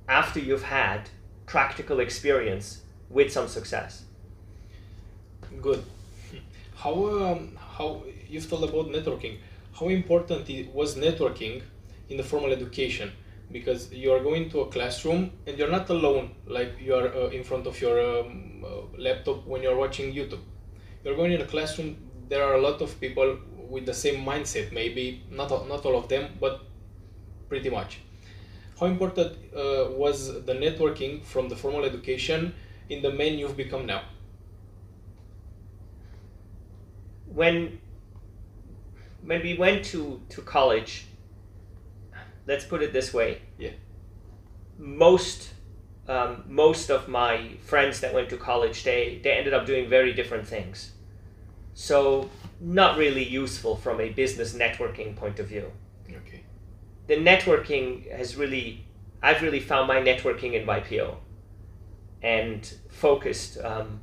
after 0.07 0.39
you've 0.39 0.63
had 0.63 1.09
practical 1.47 1.99
experience 1.99 2.83
with 3.09 3.31
some 3.31 3.47
success. 3.47 4.03
good. 5.61 5.83
How 6.75 6.93
um, 7.23 7.57
how 7.77 8.03
you've 8.29 8.47
told 8.49 8.63
about 8.63 8.87
networking? 8.87 9.39
How 9.77 9.87
important 9.89 10.47
was 10.73 10.95
networking 10.95 11.63
in 12.09 12.17
the 12.17 12.23
formal 12.23 12.51
education? 12.51 13.11
Because 13.51 13.91
you 13.91 14.11
are 14.11 14.19
going 14.21 14.49
to 14.51 14.61
a 14.61 14.67
classroom 14.67 15.31
and 15.47 15.57
you're 15.57 15.71
not 15.71 15.89
alone, 15.89 16.35
like 16.45 16.73
you 16.79 16.93
are 16.93 17.07
uh, 17.07 17.29
in 17.29 17.43
front 17.43 17.65
of 17.65 17.79
your 17.81 17.99
um, 17.99 18.63
uh, 18.63 18.97
laptop 18.97 19.45
when 19.47 19.63
you're 19.63 19.75
watching 19.75 20.13
YouTube. 20.13 20.41
You're 21.03 21.15
going 21.15 21.31
in 21.31 21.41
a 21.41 21.45
classroom. 21.45 21.97
There 22.27 22.43
are 22.43 22.53
a 22.53 22.61
lot 22.61 22.81
of 22.81 22.99
people 22.99 23.39
with 23.69 23.85
the 23.85 23.93
same 23.93 24.23
mindset. 24.23 24.71
Maybe 24.71 25.23
not 25.31 25.49
not 25.67 25.85
all 25.85 25.97
of 25.97 26.07
them, 26.09 26.37
but 26.39 26.61
pretty 27.47 27.69
much. 27.69 27.99
How 28.79 28.85
important 28.85 29.35
uh, 29.55 29.89
was 29.91 30.45
the 30.45 30.53
networking 30.53 31.23
from 31.23 31.49
the 31.49 31.55
formal 31.55 31.83
education 31.85 32.53
in 32.89 33.01
the 33.01 33.11
man 33.11 33.39
you've 33.39 33.57
become 33.57 33.85
now? 33.85 34.03
when 37.33 37.79
when 39.23 39.41
we 39.41 39.57
went 39.57 39.85
to 39.85 40.21
to 40.29 40.41
college 40.41 41.05
let's 42.49 42.65
put 42.71 42.81
it 42.85 42.91
this 42.99 43.09
way 43.13 43.29
Yeah. 43.57 43.75
most 44.77 45.39
um, 46.15 46.43
most 46.47 46.89
of 46.89 47.07
my 47.07 47.35
friends 47.71 47.99
that 48.01 48.13
went 48.17 48.29
to 48.29 48.37
college 48.37 48.77
they 48.83 49.19
they 49.23 49.33
ended 49.39 49.53
up 49.53 49.65
doing 49.71 49.89
very 49.97 50.13
different 50.19 50.45
things 50.55 50.91
so 51.73 52.29
not 52.59 52.97
really 52.97 53.23
useful 53.43 53.75
from 53.75 54.01
a 54.01 54.09
business 54.21 54.53
networking 54.63 55.15
point 55.15 55.39
of 55.39 55.47
view 55.47 55.67
Okay. 56.21 56.41
the 57.07 57.15
networking 57.31 57.87
has 58.19 58.35
really 58.35 58.67
I've 59.21 59.41
really 59.41 59.59
found 59.71 59.87
my 59.87 59.99
networking 60.09 60.53
in 60.53 60.65
YPO 60.65 61.07
and 62.21 62.73
focused 62.89 63.57
um, 63.69 64.01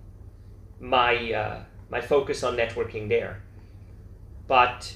my 0.81 1.33
uh, 1.33 1.59
my 1.91 2.01
focus 2.01 2.43
on 2.43 2.57
networking 2.57 3.09
there. 3.09 3.43
But 4.47 4.95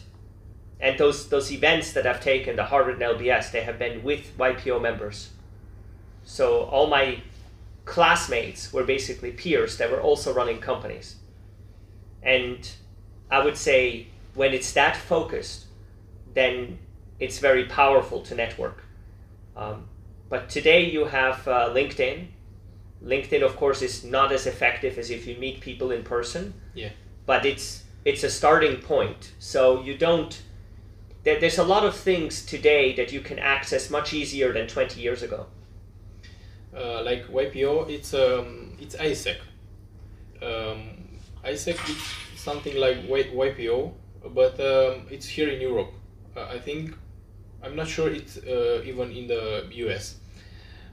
and 0.80 0.98
those 0.98 1.28
those 1.28 1.52
events 1.52 1.92
that 1.92 2.06
I've 2.06 2.20
taken, 2.20 2.56
the 2.56 2.64
Harvard 2.64 3.00
and 3.00 3.18
LBS, 3.18 3.50
they 3.52 3.62
have 3.62 3.78
been 3.78 4.02
with 4.02 4.36
YPO 4.38 4.80
members. 4.80 5.30
So 6.24 6.64
all 6.64 6.86
my 6.86 7.22
classmates 7.84 8.72
were 8.72 8.84
basically 8.84 9.32
peers 9.32 9.76
that 9.78 9.90
were 9.90 10.00
also 10.00 10.32
running 10.32 10.60
companies. 10.60 11.16
And 12.22 12.70
I 13.30 13.44
would 13.44 13.56
say 13.56 14.08
when 14.34 14.52
it's 14.52 14.72
that 14.72 14.96
focused, 14.96 15.66
then 16.34 16.78
it's 17.18 17.38
very 17.38 17.64
powerful 17.64 18.20
to 18.22 18.34
network. 18.34 18.84
Um, 19.56 19.88
but 20.28 20.48
today 20.48 20.88
you 20.88 21.06
have 21.06 21.46
uh, 21.46 21.70
LinkedIn. 21.70 22.28
LinkedIn, 23.04 23.42
of 23.42 23.56
course, 23.56 23.82
is 23.82 24.04
not 24.04 24.30
as 24.32 24.46
effective 24.46 24.98
as 24.98 25.10
if 25.10 25.26
you 25.26 25.36
meet 25.36 25.60
people 25.60 25.90
in 25.90 26.02
person. 26.02 26.54
Yeah. 26.74 26.90
But 27.26 27.44
it's 27.44 27.84
it's 28.04 28.24
a 28.24 28.30
starting 28.30 28.80
point. 28.80 29.32
So 29.38 29.82
you 29.82 29.96
don't. 29.96 30.40
There, 31.22 31.40
there's 31.40 31.58
a 31.58 31.64
lot 31.64 31.84
of 31.84 31.96
things 31.96 32.44
today 32.44 32.94
that 32.96 33.12
you 33.12 33.20
can 33.20 33.38
access 33.38 33.90
much 33.90 34.12
easier 34.12 34.52
than 34.52 34.66
20 34.66 35.00
years 35.00 35.22
ago. 35.22 35.46
uh, 36.76 37.02
like 37.02 37.26
YPO, 37.28 37.88
it's 37.88 38.14
um, 38.14 38.76
it's 38.80 38.94
AIESEC. 38.96 39.38
Um, 40.42 41.18
AIESEC 41.44 41.90
is 41.90 42.40
something 42.40 42.76
like 42.76 42.98
YPO, 43.08 43.92
but 44.34 44.58
um, 44.60 45.06
it's 45.10 45.26
here 45.26 45.48
in 45.48 45.60
Europe. 45.60 45.92
Uh, 46.36 46.46
I 46.50 46.58
think 46.58 46.94
I'm 47.62 47.76
not 47.76 47.88
sure 47.88 48.08
it's 48.10 48.38
uh, 48.38 48.82
even 48.84 49.10
in 49.12 49.26
the 49.26 49.66
US. 49.86 50.16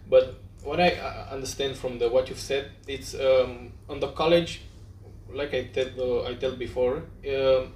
But 0.09 0.35
what 0.63 0.79
I 0.79 0.91
uh, 0.91 1.27
understand 1.31 1.77
from 1.77 1.99
the 1.99 2.09
what 2.09 2.29
you've 2.29 2.39
said, 2.39 2.71
it's 2.87 3.13
um, 3.15 3.73
on 3.89 3.99
the 3.99 4.09
college, 4.11 4.61
like 5.31 5.53
I 5.53 5.65
tell 5.65 5.89
uh, 5.99 6.29
I 6.29 6.35
tell 6.35 6.55
before, 6.55 7.03
um 7.27 7.73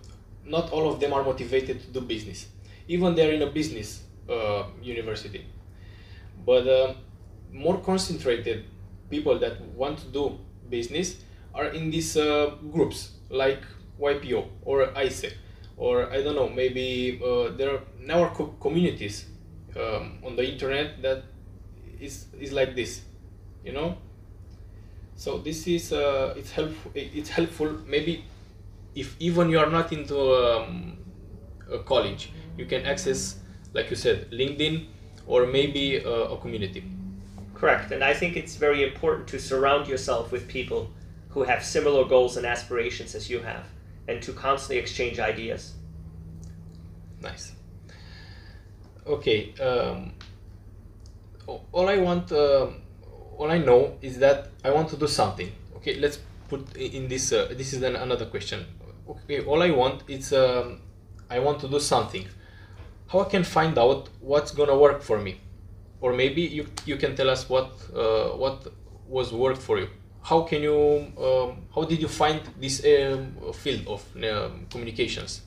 not 0.51 0.71
all 0.71 0.91
of 0.91 0.99
them 0.99 1.13
are 1.13 1.23
motivated 1.23 1.81
to 1.81 1.87
do 1.87 2.01
business. 2.01 2.47
Even 2.87 3.15
they're 3.15 3.31
in 3.31 3.41
a 3.41 3.51
business 3.59 4.03
uh, 4.29 4.65
university, 4.83 5.45
but 6.45 6.67
um, 6.67 6.95
more 7.51 7.79
concentrated 7.79 8.65
people 9.09 9.39
that 9.39 9.61
want 9.75 9.97
to 9.99 10.07
do 10.07 10.39
business 10.69 11.17
are 11.53 11.67
in 11.67 11.89
these 11.91 12.15
uh, 12.17 12.55
groups 12.71 13.11
like 13.29 13.61
YPO 13.99 14.47
or 14.63 14.87
AIESEC 14.87 15.33
or 15.77 16.11
I 16.11 16.21
don't 16.23 16.35
know 16.35 16.49
maybe 16.49 17.19
uh, 17.23 17.49
there 17.57 17.71
are 17.75 17.81
network 17.99 18.33
co- 18.35 18.55
communities 18.61 19.25
um, 19.75 20.19
on 20.23 20.35
the 20.35 20.45
internet 20.53 21.01
that 21.01 21.23
is 21.99 22.27
is 22.39 22.51
like 22.51 22.75
this, 22.75 23.01
you 23.63 23.73
know. 23.73 23.97
So 25.15 25.37
this 25.37 25.67
is 25.67 25.93
uh, 25.93 26.33
it's 26.37 26.51
helpful. 26.51 26.91
It's 26.95 27.29
helpful 27.29 27.71
maybe 27.87 28.23
if 28.95 29.15
even 29.19 29.49
you 29.49 29.59
are 29.59 29.69
not 29.69 29.91
into 29.91 30.17
um, 30.19 30.97
a 31.71 31.79
college, 31.79 32.31
you 32.57 32.65
can 32.65 32.85
access 32.85 33.39
like 33.73 33.89
you 33.89 33.95
said 33.95 34.29
LinkedIn 34.31 34.87
or 35.25 35.45
maybe 35.45 36.03
uh, 36.03 36.09
a 36.09 36.37
community. 36.37 36.83
Correct. 37.53 37.91
And 37.91 38.03
I 38.03 38.13
think 38.13 38.35
it's 38.35 38.55
very 38.55 38.83
important 38.83 39.27
to 39.29 39.39
surround 39.39 39.87
yourself 39.87 40.31
with 40.31 40.47
people 40.47 40.89
who 41.29 41.43
have 41.43 41.63
similar 41.63 42.03
goals 42.05 42.37
and 42.37 42.45
aspirations 42.45 43.15
as 43.15 43.29
you 43.29 43.39
have 43.39 43.65
and 44.07 44.21
to 44.23 44.33
constantly 44.33 44.77
exchange 44.77 45.19
ideas. 45.19 45.73
Nice. 47.21 47.53
Okay. 49.05 49.53
Um, 49.59 50.13
all 51.71 51.87
I 51.87 51.97
want, 51.97 52.31
um 52.31 52.81
all 53.41 53.49
I 53.49 53.57
know 53.57 53.97
is 54.01 54.19
that 54.19 54.49
I 54.63 54.69
want 54.69 54.89
to 54.89 54.97
do 54.97 55.07
something. 55.07 55.51
Okay, 55.77 55.95
let's 55.99 56.19
put 56.47 56.75
in 56.75 57.07
this. 57.07 57.31
Uh, 57.31 57.51
this 57.57 57.73
is 57.73 57.79
then 57.79 57.95
another 57.95 58.25
question. 58.25 58.65
Okay, 59.07 59.41
all 59.43 59.61
I 59.61 59.71
want 59.71 60.03
is 60.07 60.33
um, 60.33 60.81
I 61.29 61.39
want 61.39 61.59
to 61.61 61.67
do 61.67 61.79
something. 61.79 62.25
How 63.07 63.21
I 63.21 63.25
can 63.25 63.43
find 63.43 63.77
out 63.77 64.09
what's 64.19 64.51
gonna 64.51 64.77
work 64.77 65.01
for 65.01 65.19
me, 65.19 65.41
or 65.99 66.13
maybe 66.13 66.41
you 66.41 66.67
you 66.85 66.97
can 66.97 67.15
tell 67.15 67.29
us 67.29 67.49
what 67.49 67.71
uh, 67.95 68.29
what 68.37 68.67
was 69.07 69.33
worked 69.33 69.61
for 69.61 69.79
you. 69.79 69.89
How 70.23 70.41
can 70.43 70.61
you? 70.61 71.11
Um, 71.17 71.65
how 71.75 71.83
did 71.83 72.01
you 72.01 72.07
find 72.07 72.41
this 72.59 72.85
um, 72.85 73.35
field 73.53 73.87
of 73.87 74.05
um, 74.23 74.67
communications? 74.69 75.41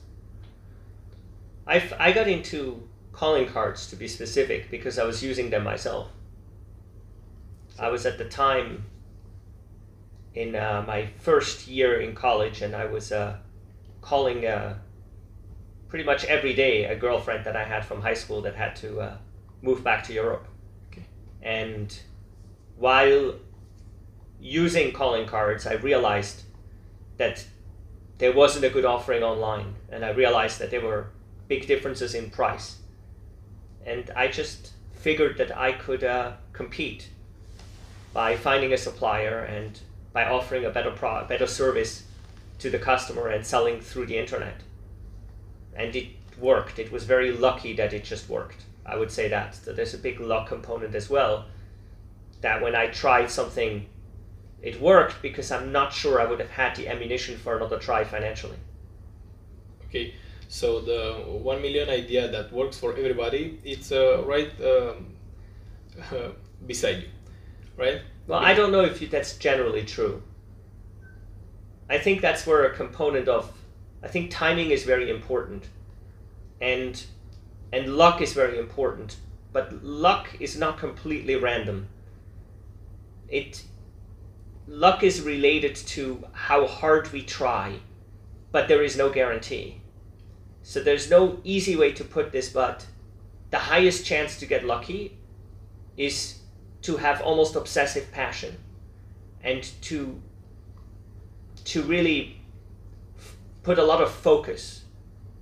I 1.67 2.11
got 2.11 2.27
into 2.27 2.87
calling 3.11 3.47
cards 3.47 3.87
to 3.87 3.95
be 3.95 4.07
specific 4.07 4.69
because 4.69 4.99
I 4.99 5.05
was 5.05 5.23
using 5.23 5.49
them 5.49 5.63
myself. 5.63 6.09
I 7.79 7.89
was 7.89 8.05
at 8.05 8.17
the 8.17 8.25
time 8.25 8.85
in 10.33 10.55
uh, 10.55 10.83
my 10.85 11.07
first 11.19 11.67
year 11.67 11.99
in 12.01 12.13
college 12.13 12.61
and 12.61 12.75
I 12.75 12.85
was 12.85 13.11
uh, 13.11 13.37
calling 14.05 14.45
uh, 14.45 14.77
pretty 15.89 16.05
much 16.05 16.23
every 16.25 16.53
day 16.53 16.85
a 16.85 16.95
girlfriend 16.95 17.45
that 17.45 17.55
I 17.55 17.63
had 17.63 17.83
from 17.83 18.01
high 18.01 18.13
school 18.13 18.41
that 18.41 18.55
had 18.55 18.75
to 18.77 18.99
uh, 18.99 19.17
move 19.61 19.83
back 19.83 20.03
to 20.05 20.13
Europe. 20.13 20.47
Okay. 20.91 21.05
And 21.41 21.97
while 22.77 23.35
using 24.39 24.93
calling 24.93 25.27
cards, 25.27 25.65
I 25.65 25.73
realized 25.73 26.43
that 27.17 27.45
there 28.19 28.31
wasn't 28.31 28.65
a 28.65 28.69
good 28.69 28.85
offering 28.85 29.23
online 29.23 29.73
and 29.89 30.05
I 30.05 30.11
realized 30.11 30.59
that 30.59 30.69
there 30.69 30.81
were 30.81 31.07
big 31.47 31.65
differences 31.67 32.13
in 32.13 32.29
price. 32.29 32.77
And 33.85 34.11
I 34.15 34.27
just 34.27 34.73
figured 34.93 35.37
that 35.37 35.55
I 35.57 35.71
could 35.71 36.03
uh, 36.03 36.33
compete 36.53 37.09
by 38.13 38.37
finding 38.37 38.71
a 38.71 38.77
supplier 38.77 39.39
and 39.39 39.79
by 40.13 40.25
offering 40.25 40.63
a 40.65 40.69
better 40.69 40.91
pro- 40.91 41.25
better 41.25 41.47
service 41.47 42.04
to 42.59 42.69
the 42.69 42.79
customer 42.79 43.27
and 43.27 43.45
selling 43.45 43.79
through 43.81 44.05
the 44.05 44.17
internet. 44.17 44.61
And 45.75 45.95
it 45.95 46.07
worked. 46.39 46.79
It 46.79 46.91
was 46.91 47.03
very 47.03 47.31
lucky 47.31 47.73
that 47.73 47.93
it 47.93 48.03
just 48.03 48.29
worked. 48.29 48.63
I 48.85 48.95
would 48.95 49.11
say 49.11 49.27
that. 49.29 49.55
So 49.55 49.73
there's 49.73 49.93
a 49.93 49.97
big 49.97 50.19
luck 50.19 50.47
component 50.47 50.95
as 50.95 51.09
well. 51.09 51.45
That 52.41 52.61
when 52.61 52.75
I 52.75 52.87
tried 52.87 53.31
something, 53.31 53.87
it 54.61 54.79
worked 54.79 55.21
because 55.21 55.51
I'm 55.51 55.71
not 55.71 55.93
sure 55.93 56.21
I 56.21 56.25
would 56.25 56.39
have 56.39 56.49
had 56.49 56.75
the 56.75 56.87
ammunition 56.87 57.37
for 57.37 57.57
another 57.57 57.79
try 57.79 58.03
financially. 58.03 58.57
Okay, 59.85 60.13
so 60.47 60.81
the 60.81 61.23
one 61.27 61.61
million 61.61 61.89
idea 61.89 62.27
that 62.29 62.51
works 62.51 62.77
for 62.77 62.91
everybody, 62.95 63.59
it's 63.63 63.91
uh, 63.91 64.23
right 64.25 64.51
um, 64.61 65.15
beside 66.65 66.97
you, 67.03 67.09
right? 67.77 68.01
Well, 68.27 68.39
I 68.39 68.53
don't 68.53 68.71
know 68.71 68.81
if 68.81 68.99
that's 69.09 69.37
generally 69.37 69.83
true. 69.83 70.21
I 71.89 71.97
think 71.97 72.21
that's 72.21 72.47
where 72.47 72.65
a 72.65 72.75
component 72.75 73.27
of, 73.27 73.51
I 74.03 74.07
think 74.07 74.31
timing 74.31 74.71
is 74.71 74.83
very 74.83 75.09
important, 75.09 75.67
and 76.61 77.03
and 77.71 77.95
luck 77.95 78.21
is 78.21 78.33
very 78.33 78.57
important. 78.57 79.17
But 79.51 79.83
luck 79.83 80.35
is 80.39 80.57
not 80.57 80.77
completely 80.77 81.35
random. 81.35 81.87
It 83.29 83.63
luck 84.67 85.03
is 85.03 85.21
related 85.21 85.75
to 85.75 86.25
how 86.33 86.67
hard 86.67 87.11
we 87.11 87.21
try, 87.21 87.79
but 88.51 88.67
there 88.67 88.83
is 88.83 88.97
no 88.97 89.09
guarantee. 89.09 89.81
So 90.63 90.81
there's 90.81 91.09
no 91.09 91.39
easy 91.43 91.75
way 91.75 91.91
to 91.93 92.03
put 92.03 92.31
this, 92.31 92.49
but 92.49 92.85
the 93.51 93.59
highest 93.59 94.05
chance 94.05 94.39
to 94.39 94.45
get 94.45 94.65
lucky 94.65 95.17
is 95.95 96.39
to 96.81 96.97
have 96.97 97.21
almost 97.21 97.55
obsessive 97.55 98.11
passion 98.11 98.57
and 99.43 99.63
to 99.81 100.21
to 101.65 101.81
really 101.83 102.41
f- 103.17 103.35
put 103.63 103.77
a 103.77 103.83
lot 103.83 104.01
of 104.01 104.11
focus 104.11 104.83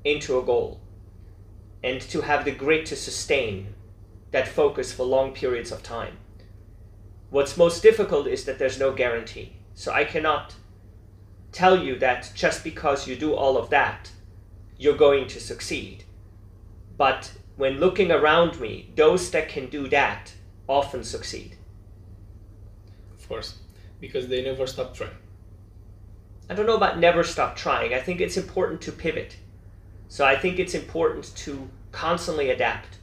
into 0.03 0.37
a 0.37 0.43
goal 0.43 0.81
and 1.83 2.01
to 2.01 2.21
have 2.21 2.45
the 2.45 2.51
grit 2.51 2.85
to 2.87 2.95
sustain 2.95 3.73
that 4.31 4.47
focus 4.47 4.91
for 4.91 5.03
long 5.03 5.33
periods 5.33 5.71
of 5.71 5.83
time 5.83 6.17
what's 7.29 7.57
most 7.57 7.81
difficult 7.81 8.27
is 8.27 8.45
that 8.45 8.59
there's 8.59 8.79
no 8.79 8.91
guarantee 8.91 9.53
so 9.73 9.91
i 9.91 10.03
cannot 10.03 10.55
tell 11.51 11.83
you 11.83 11.97
that 11.97 12.31
just 12.35 12.63
because 12.63 13.07
you 13.07 13.15
do 13.15 13.33
all 13.33 13.57
of 13.57 13.69
that 13.69 14.11
you're 14.77 14.97
going 14.97 15.27
to 15.27 15.39
succeed 15.39 16.03
but 16.97 17.31
when 17.55 17.79
looking 17.79 18.11
around 18.11 18.59
me 18.59 18.91
those 18.95 19.29
that 19.31 19.47
can 19.47 19.67
do 19.67 19.87
that 19.87 20.33
often 20.67 21.03
succeed. 21.03 21.57
Of 23.17 23.27
course, 23.27 23.57
because 23.99 24.27
they 24.27 24.43
never 24.43 24.67
stop 24.67 24.95
trying. 24.95 25.11
I 26.49 26.53
don't 26.53 26.65
know 26.65 26.75
about 26.75 26.99
never 26.99 27.23
stop 27.23 27.55
trying. 27.55 27.93
I 27.93 27.99
think 27.99 28.19
it's 28.21 28.37
important 28.37 28.81
to 28.81 28.91
pivot. 28.91 29.37
So 30.07 30.25
I 30.25 30.35
think 30.35 30.59
it's 30.59 30.75
important 30.75 31.35
to 31.37 31.69
constantly 31.91 32.49
adapt. 32.49 32.99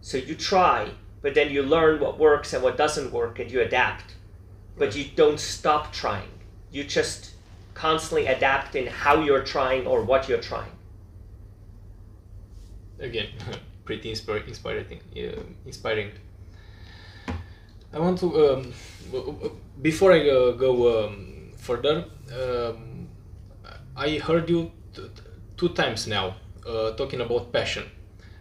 So 0.00 0.18
you 0.18 0.34
try, 0.34 0.90
but 1.22 1.34
then 1.34 1.50
you 1.50 1.62
learn 1.62 2.00
what 2.00 2.18
works 2.18 2.52
and 2.52 2.62
what 2.62 2.76
doesn't 2.76 3.12
work 3.12 3.38
and 3.38 3.50
you 3.50 3.60
adapt. 3.60 4.14
But 4.76 4.94
you 4.96 5.04
don't 5.14 5.40
stop 5.40 5.92
trying. 5.92 6.28
You 6.70 6.84
just 6.84 7.34
constantly 7.74 8.26
adapt 8.26 8.74
in 8.74 8.86
how 8.86 9.22
you're 9.22 9.44
trying 9.44 9.86
or 9.86 10.02
what 10.02 10.28
you're 10.28 10.42
trying. 10.42 10.72
Again, 12.98 13.28
pretty 13.84 14.12
inspir- 14.12 14.46
inspiring. 14.46 15.00
Uh, 15.16 15.42
inspiring. 15.64 16.10
I 17.92 17.98
want 17.98 18.18
to 18.18 18.28
um, 18.50 18.72
before 19.80 20.12
I 20.12 20.28
uh, 20.28 20.52
go 20.52 21.06
um, 21.06 21.52
further. 21.56 22.04
Um, 22.32 23.08
I 23.96 24.18
heard 24.18 24.48
you 24.48 24.72
t- 24.94 25.02
two 25.56 25.68
times 25.70 26.06
now 26.06 26.36
uh, 26.66 26.92
talking 26.92 27.20
about 27.20 27.52
passion. 27.52 27.84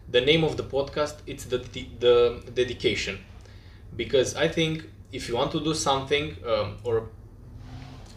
The 0.10 0.22
name 0.22 0.44
of 0.44 0.58
the 0.58 0.64
podcast 0.64 1.16
it's 1.28 1.46
the 1.46 1.58
the, 1.58 1.86
the 2.00 2.52
dedication, 2.54 3.20
because 3.96 4.36
I 4.36 4.48
think 4.48 4.86
if 5.12 5.30
you 5.30 5.36
want 5.36 5.52
to 5.52 5.64
do 5.64 5.74
something 5.74 6.36
um, 6.46 6.78
or 6.84 7.10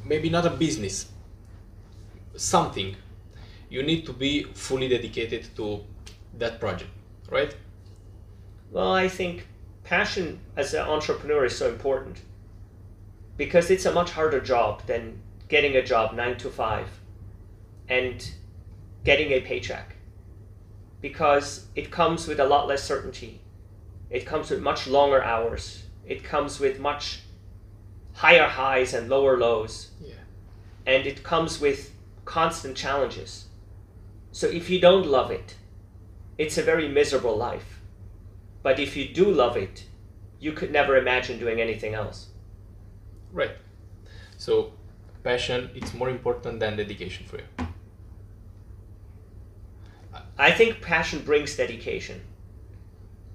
maybe 0.05 0.31
not 0.31 0.47
a 0.47 0.51
business, 0.51 1.11
something, 2.37 2.97
you 3.69 3.83
need 3.83 4.07
to 4.07 4.13
be 4.13 4.45
fully 4.55 4.89
dedicated 4.89 5.47
to 5.57 5.85
that 6.39 6.61
project, 6.61 6.91
right? 7.31 7.55
Well, 8.71 8.93
I 8.93 9.09
think 9.09 9.47
passion 9.85 10.41
as 10.57 10.75
an 10.75 10.89
entrepreneur 10.89 11.45
is 11.45 11.57
so 11.57 11.69
important 11.69 12.21
because 13.37 13.71
it's 13.71 13.87
a 13.87 13.93
much 13.93 14.11
harder 14.11 14.41
job 14.41 14.83
than 14.87 15.21
getting 15.49 15.77
a 15.77 15.83
job 15.83 16.15
nine 16.15 16.37
to 16.39 16.51
five 16.51 16.89
and 17.89 18.33
getting 19.05 19.31
a 19.33 19.41
paycheck 19.41 19.97
because 21.01 21.67
it 21.77 21.91
comes 21.91 22.27
with 22.27 22.41
a 22.41 22.45
lot 22.45 22.67
less 22.67 22.83
certainty. 22.83 23.41
It 24.11 24.27
comes 24.27 24.51
with 24.51 24.61
much 24.61 24.87
longer 24.87 25.23
hours. 25.23 25.85
It 26.07 26.25
comes 26.25 26.59
with 26.59 26.81
much 26.81 27.21
higher 28.15 28.49
highs 28.49 28.95
and 28.95 29.09
lower 29.09 29.37
lows. 29.39 29.91
Yeah. 30.01 30.15
And 30.87 31.07
it 31.07 31.23
comes 31.23 31.61
with 31.61 31.93
constant 32.25 32.77
challenges. 32.77 33.47
So 34.33 34.49
if 34.49 34.69
you 34.71 34.81
don't 34.81 35.07
love 35.07 35.31
it, 35.31 35.57
it's 36.39 36.59
a 36.59 36.63
very 36.63 36.89
miserable 36.89 37.37
life. 37.37 37.81
But 38.63 38.79
if 38.79 38.97
you 38.97 39.09
do 39.09 39.31
love 39.31 39.57
it, 39.57 39.87
you 40.41 40.53
could 40.53 40.73
never 40.73 40.97
imagine 40.97 41.39
doing 41.39 41.61
anything 41.61 41.95
else. 41.95 42.29
Right. 43.33 43.53
So 44.37 44.73
passion 45.27 45.71
it's 45.75 45.93
more 45.93 46.09
important 46.09 46.61
than 46.61 46.77
dedication 46.77 47.27
for 47.27 47.39
you. 47.39 47.49
I 50.39 50.51
think 50.53 50.81
passion 50.83 51.21
brings 51.31 51.57
dedication. 51.57 52.21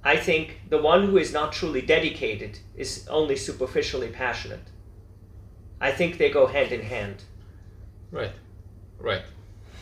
I 0.04 0.16
think 0.28 0.62
the 0.70 0.82
one 0.82 1.08
who 1.08 1.18
is 1.18 1.34
not 1.34 1.52
truly 1.52 1.82
dedicated 1.82 2.60
is 2.76 3.08
only 3.10 3.36
superficially 3.36 4.10
passionate. 4.10 4.68
I 5.80 5.92
think 5.92 6.18
they 6.18 6.30
go 6.30 6.46
hand 6.48 6.72
in 6.72 6.82
hand. 6.82 7.18
Right, 8.12 8.36
right. 9.00 9.24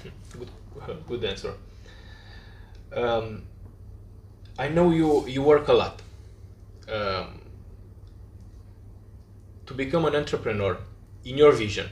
good, 0.40 0.50
good 1.08 1.24
answer. 1.26 1.54
Um, 2.94 3.44
I 4.58 4.68
know 4.70 4.92
you 4.92 5.28
you 5.28 5.42
work 5.44 5.68
a 5.68 5.74
lot. 5.84 6.02
Um, 6.98 7.42
to 9.68 9.74
become 9.74 10.06
an 10.06 10.16
entrepreneur, 10.16 10.78
in 11.24 11.38
your 11.38 11.52
vision, 11.52 11.88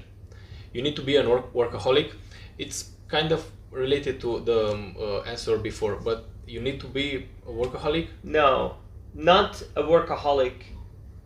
you 0.74 0.82
need 0.82 0.96
to 0.96 1.02
be 1.02 1.16
a 1.16 1.28
work- 1.28 1.54
workaholic. 1.54 2.12
It's 2.58 2.92
kind 3.08 3.32
of 3.32 3.46
related 3.72 4.20
to 4.22 4.40
the 4.42 4.72
um, 4.74 4.96
uh, 5.00 5.22
answer 5.22 5.58
before, 5.58 5.96
but 5.96 6.26
you 6.48 6.62
need 6.62 6.80
to 6.82 6.88
be 6.88 7.28
a 7.46 7.52
workaholic. 7.52 8.08
No, 8.24 8.76
not 9.14 9.62
a 9.76 9.84
workaholic 9.84 10.54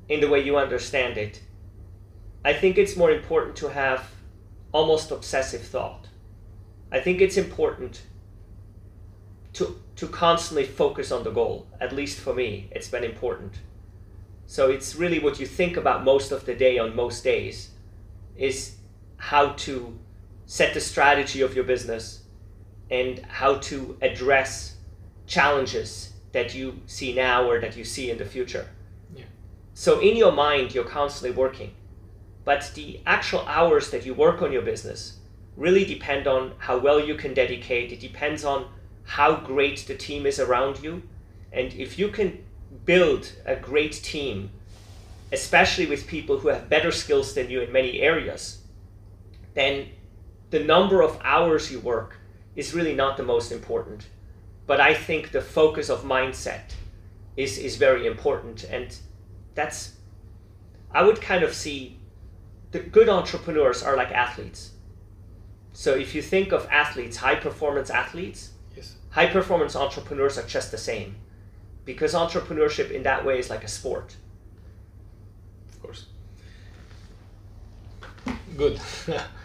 in 0.10 0.20
the 0.20 0.28
way 0.28 0.44
you 0.44 0.58
understand 0.58 1.18
it. 1.18 1.42
I 2.44 2.54
think 2.54 2.78
it's 2.78 2.98
more 2.98 3.12
important 3.12 3.56
to 3.58 3.70
have 3.70 4.10
almost 4.72 5.12
obsessive 5.12 5.62
thought. 5.62 6.08
I 6.92 7.00
think 7.00 7.22
it's 7.22 7.38
important 7.38 8.02
to 9.54 9.80
to 9.96 10.08
constantly 10.08 10.66
focus 10.66 11.12
on 11.12 11.24
the 11.24 11.32
goal. 11.32 11.68
At 11.80 11.94
least 11.94 12.20
for 12.20 12.34
me, 12.34 12.70
it's 12.72 12.88
been 12.88 13.04
important. 13.04 13.54
So 14.48 14.70
it's 14.70 14.96
really 14.96 15.20
what 15.20 15.40
you 15.40 15.46
think 15.46 15.78
about 15.78 16.04
most 16.04 16.32
of 16.32 16.46
the 16.46 16.56
day 16.56 16.78
on 16.80 16.96
most 16.96 17.24
days 17.24 17.70
is 18.36 18.78
how 19.22 19.50
to 19.54 19.96
set 20.48 20.74
the 20.74 20.82
strategy 20.82 21.42
of 21.42 21.54
your 21.54 21.64
business 21.64 22.24
and 22.90 23.20
how 23.28 23.54
to 23.60 23.96
address 24.02 24.78
challenges 25.28 26.14
that 26.32 26.56
you 26.56 26.82
see 26.88 27.14
now 27.14 27.48
or 27.48 27.60
that 27.60 27.78
you 27.78 27.84
see 27.84 28.10
in 28.10 28.18
the 28.18 28.26
future. 28.26 28.68
Yeah. 29.16 29.26
So 29.76 30.00
in 30.00 30.18
your 30.18 30.32
mind, 30.32 30.74
you're 30.74 30.84
constantly 30.84 31.38
working, 31.38 31.76
but 32.46 32.72
the 32.74 33.00
actual 33.06 33.42
hours 33.42 33.92
that 33.92 34.08
you 34.08 34.16
work 34.16 34.42
on 34.42 34.52
your 34.52 34.64
business 34.64 35.20
really 35.56 35.86
depend 35.86 36.26
on 36.26 36.54
how 36.58 36.80
well 36.80 37.00
you 37.00 37.14
can 37.14 37.36
dedicate. 37.36 37.92
It 37.92 38.00
depends 38.00 38.44
on 38.44 38.66
how 39.04 39.36
great 39.36 39.86
the 39.88 39.96
team 39.96 40.26
is 40.26 40.40
around 40.40 40.82
you, 40.82 41.04
and 41.54 41.72
if 41.74 42.00
you 42.00 42.08
can 42.08 42.44
build 42.86 43.34
a 43.46 43.56
great 43.56 43.94
team, 43.94 44.50
especially 45.32 45.86
with 45.86 46.08
people 46.08 46.40
who 46.40 46.48
have 46.48 46.70
better 46.70 46.92
skills 46.92 47.36
than 47.36 47.52
you 47.52 47.62
in 47.62 47.72
many 47.72 48.02
areas, 48.02 48.61
then 49.54 49.90
the 50.50 50.60
number 50.60 51.02
of 51.02 51.20
hours 51.24 51.72
you 51.72 51.80
work 51.80 52.18
is 52.56 52.74
really 52.74 52.94
not 52.94 53.18
the 53.18 53.24
most 53.24 53.52
important. 53.52 54.08
But 54.68 54.80
I 54.80 54.94
think 54.94 55.32
the 55.32 55.42
focus 55.42 55.90
of 55.90 56.04
mindset 56.04 56.74
is, 57.36 57.58
is 57.58 57.78
very 57.78 58.06
important. 58.06 58.64
And 58.66 58.96
that's, 59.56 59.94
I 60.92 61.04
would 61.04 61.22
kind 61.22 61.44
of 61.44 61.54
see 61.54 61.98
the 62.72 62.80
good 62.80 63.10
entrepreneurs 63.10 63.84
are 63.84 63.98
like 63.98 64.12
athletes. 64.12 64.72
So 65.74 65.94
if 65.94 66.14
you 66.14 66.22
think 66.22 66.52
of 66.52 66.68
athletes, 66.70 67.18
high 67.18 67.36
performance 67.36 67.90
athletes, 67.90 68.52
Yes. 68.76 68.96
high 69.10 69.28
performance 69.28 69.76
entrepreneurs 69.76 70.38
are 70.38 70.48
just 70.48 70.72
the 70.72 70.78
same. 70.78 71.16
Because 71.86 72.14
entrepreneurship 72.14 72.92
in 72.92 73.04
that 73.04 73.26
way 73.26 73.40
is 73.40 73.50
like 73.50 73.64
a 73.64 73.68
sport. 73.68 74.16
Of 75.70 75.82
course. 75.82 76.06
Good. 78.58 78.80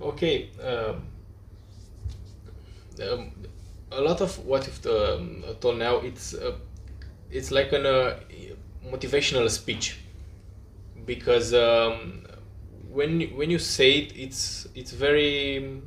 okay. 0.00 0.50
Um, 0.62 1.08
um, 3.02 3.32
a 3.92 4.00
lot 4.00 4.20
of 4.20 4.38
what 4.44 4.66
you've 4.66 4.86
um, 4.86 5.44
told 5.60 5.78
now, 5.78 5.98
it's 5.98 6.34
uh, 6.34 6.56
it's 7.30 7.50
like 7.50 7.72
a 7.72 7.88
uh, 7.88 8.18
motivational 8.90 9.48
speech, 9.50 9.98
because 11.04 11.54
um, 11.54 12.26
when 12.88 13.20
when 13.36 13.50
you 13.50 13.58
say 13.58 13.98
it, 13.98 14.16
it's 14.16 14.66
it's 14.74 14.92
very 14.92 15.82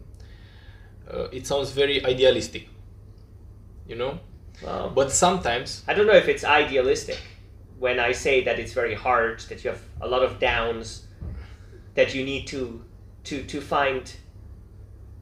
uh, 1.11 1.27
it 1.31 1.47
sounds 1.47 1.71
very 1.71 2.05
idealistic, 2.05 2.69
you 3.87 3.95
know. 3.95 4.19
Wow. 4.63 4.91
But 4.93 5.11
sometimes 5.11 5.83
I 5.87 5.93
don't 5.93 6.07
know 6.07 6.15
if 6.15 6.27
it's 6.27 6.43
idealistic 6.43 7.19
when 7.79 7.99
I 7.99 8.11
say 8.11 8.43
that 8.43 8.59
it's 8.59 8.73
very 8.73 8.93
hard, 8.93 9.39
that 9.49 9.63
you 9.63 9.69
have 9.69 9.81
a 10.01 10.07
lot 10.07 10.21
of 10.21 10.39
downs, 10.39 11.07
that 11.95 12.13
you 12.13 12.23
need 12.23 12.45
to 12.47 12.83
to 13.29 13.43
to 13.43 13.61
find 13.61 14.11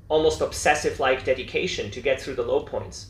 almost 0.08 0.39
obsessive 0.41 1.00
like 1.00 1.26
dedication 1.26 1.91
to 1.91 2.02
get 2.02 2.22
through 2.22 2.36
the 2.36 2.43
low 2.52 2.62
points. 2.62 3.08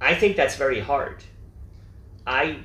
I 0.00 0.14
think 0.14 0.36
that's 0.36 0.56
very 0.56 0.80
hard. 0.80 1.22
I 2.26 2.58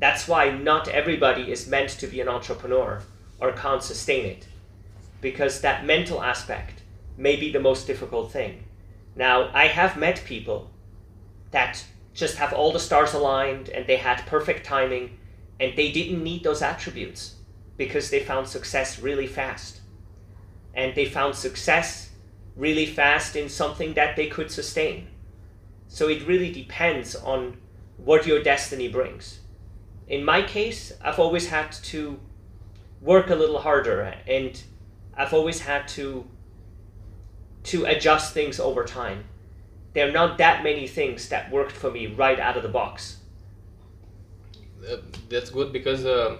that's 0.00 0.28
why 0.28 0.50
not 0.50 0.88
everybody 0.88 1.50
is 1.50 1.68
meant 1.68 1.90
to 1.90 2.06
be 2.06 2.20
an 2.20 2.28
entrepreneur 2.28 3.02
or 3.40 3.52
can't 3.52 3.82
sustain 3.82 4.24
it. 4.26 4.46
Because 5.20 5.60
that 5.60 5.84
mental 5.84 6.22
aspect 6.22 6.82
may 7.16 7.34
be 7.34 7.50
the 7.50 7.60
most 7.60 7.86
difficult 7.86 8.30
thing. 8.30 8.64
Now, 9.16 9.50
I 9.52 9.66
have 9.66 9.96
met 9.96 10.22
people 10.24 10.70
that 11.50 11.84
just 12.14 12.36
have 12.36 12.52
all 12.52 12.72
the 12.72 12.78
stars 12.78 13.14
aligned 13.14 13.68
and 13.70 13.86
they 13.86 13.96
had 13.96 14.26
perfect 14.26 14.64
timing 14.64 15.18
and 15.58 15.76
they 15.76 15.90
didn't 15.90 16.22
need 16.22 16.44
those 16.44 16.62
attributes 16.62 17.37
because 17.78 18.10
they 18.10 18.20
found 18.20 18.46
success 18.46 18.98
really 18.98 19.26
fast. 19.26 19.80
And 20.74 20.94
they 20.94 21.06
found 21.06 21.34
success 21.34 22.10
really 22.54 22.84
fast 22.84 23.36
in 23.36 23.48
something 23.48 23.94
that 23.94 24.16
they 24.16 24.26
could 24.26 24.50
sustain. 24.50 25.08
So 25.86 26.08
it 26.08 26.26
really 26.26 26.52
depends 26.52 27.14
on 27.16 27.56
what 27.96 28.26
your 28.26 28.42
destiny 28.42 28.88
brings. 28.88 29.40
In 30.06 30.22
my 30.22 30.42
case, 30.42 30.92
I've 31.02 31.18
always 31.18 31.48
had 31.48 31.72
to 31.72 32.20
work 33.00 33.30
a 33.30 33.34
little 33.34 33.60
harder 33.60 34.14
and 34.26 34.62
I've 35.16 35.32
always 35.32 35.60
had 35.60 35.88
to 35.88 36.28
to 37.64 37.84
adjust 37.86 38.34
things 38.34 38.60
over 38.60 38.84
time 38.84 39.24
there 39.98 40.08
are 40.08 40.12
not 40.12 40.38
that 40.38 40.62
many 40.62 40.86
things 40.86 41.28
that 41.30 41.50
worked 41.50 41.72
for 41.72 41.90
me 41.90 42.06
right 42.06 42.38
out 42.38 42.56
of 42.56 42.62
the 42.62 42.68
box. 42.68 43.16
That's 45.28 45.50
good 45.50 45.72
because 45.72 46.06
uh, 46.06 46.36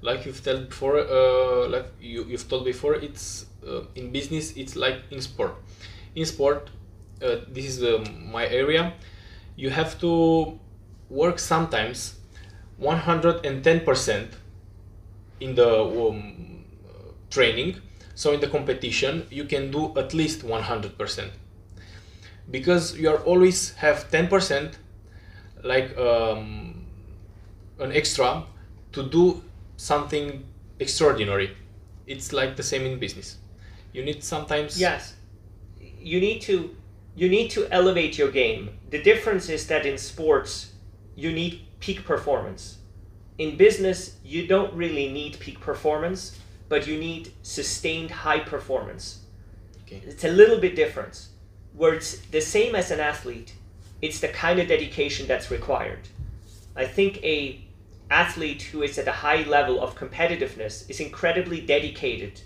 like 0.00 0.24
you've 0.26 0.42
told 0.42 0.68
before 0.68 0.98
uh, 0.98 1.68
like 1.68 1.86
you, 2.00 2.24
you've 2.24 2.48
told 2.48 2.64
before 2.64 2.94
it's 2.94 3.46
uh, 3.66 3.82
in 3.94 4.10
business 4.12 4.52
it's 4.56 4.76
like 4.76 5.02
in 5.10 5.20
sport. 5.20 5.54
In 6.14 6.24
sport 6.24 6.70
uh, 7.22 7.36
this 7.48 7.66
is 7.66 7.82
um, 7.82 8.30
my 8.30 8.46
area. 8.46 8.94
You 9.56 9.70
have 9.70 9.98
to 10.00 10.58
work 11.10 11.38
sometimes 11.38 12.14
110% 12.80 14.28
in 15.40 15.54
the 15.54 15.80
um, 15.80 16.64
training. 17.30 17.80
So 18.14 18.32
in 18.32 18.40
the 18.40 18.48
competition 18.48 19.26
you 19.30 19.44
can 19.44 19.70
do 19.70 19.96
at 19.96 20.14
least 20.14 20.46
100% 20.46 21.30
because 22.50 22.96
you 22.96 23.10
are 23.10 23.18
always 23.18 23.74
have 23.74 24.10
10% 24.10 24.72
like 25.64 25.96
um, 25.98 26.84
an 27.78 27.92
extra 27.92 28.44
to 28.92 29.02
do 29.02 29.42
something 29.78 30.44
extraordinary 30.78 31.56
it's 32.06 32.32
like 32.34 32.56
the 32.56 32.62
same 32.62 32.84
in 32.84 32.98
business 32.98 33.38
you 33.92 34.04
need 34.04 34.22
sometimes 34.22 34.80
Yes. 34.80 35.14
You 36.00 36.20
need 36.20 36.40
to 36.42 36.76
you 37.16 37.28
need 37.28 37.50
to 37.50 37.66
elevate 37.72 38.16
your 38.16 38.30
game. 38.30 38.70
The 38.90 39.02
difference 39.02 39.48
is 39.48 39.66
that 39.66 39.84
in 39.84 39.98
sports 39.98 40.72
you 41.16 41.32
need 41.32 41.66
peak 41.80 42.04
performance. 42.04 42.78
In 43.38 43.56
business 43.56 44.16
you 44.24 44.46
don't 44.46 44.72
really 44.74 45.08
need 45.08 45.40
peak 45.40 45.60
performance, 45.60 46.38
but 46.68 46.86
you 46.86 46.98
need 46.98 47.32
sustained 47.42 48.10
high 48.10 48.40
performance. 48.40 49.20
Okay. 49.82 50.02
It's 50.06 50.24
a 50.24 50.28
little 50.30 50.60
bit 50.60 50.76
different. 50.76 51.26
Where 51.74 51.94
it's 51.94 52.18
the 52.30 52.40
same 52.40 52.74
as 52.74 52.90
an 52.90 53.00
athlete, 53.00 53.54
it's 54.02 54.20
the 54.20 54.28
kind 54.28 54.60
of 54.60 54.68
dedication 54.68 55.26
that's 55.26 55.50
required. 55.50 56.08
I 56.76 56.84
think 56.84 57.22
a 57.24 57.64
athlete 58.10 58.62
who 58.62 58.82
is 58.82 58.98
at 58.98 59.08
a 59.08 59.12
high 59.12 59.42
level 59.42 59.80
of 59.80 59.94
competitiveness 59.94 60.88
is 60.88 61.00
incredibly 61.00 61.60
dedicated 61.60 62.40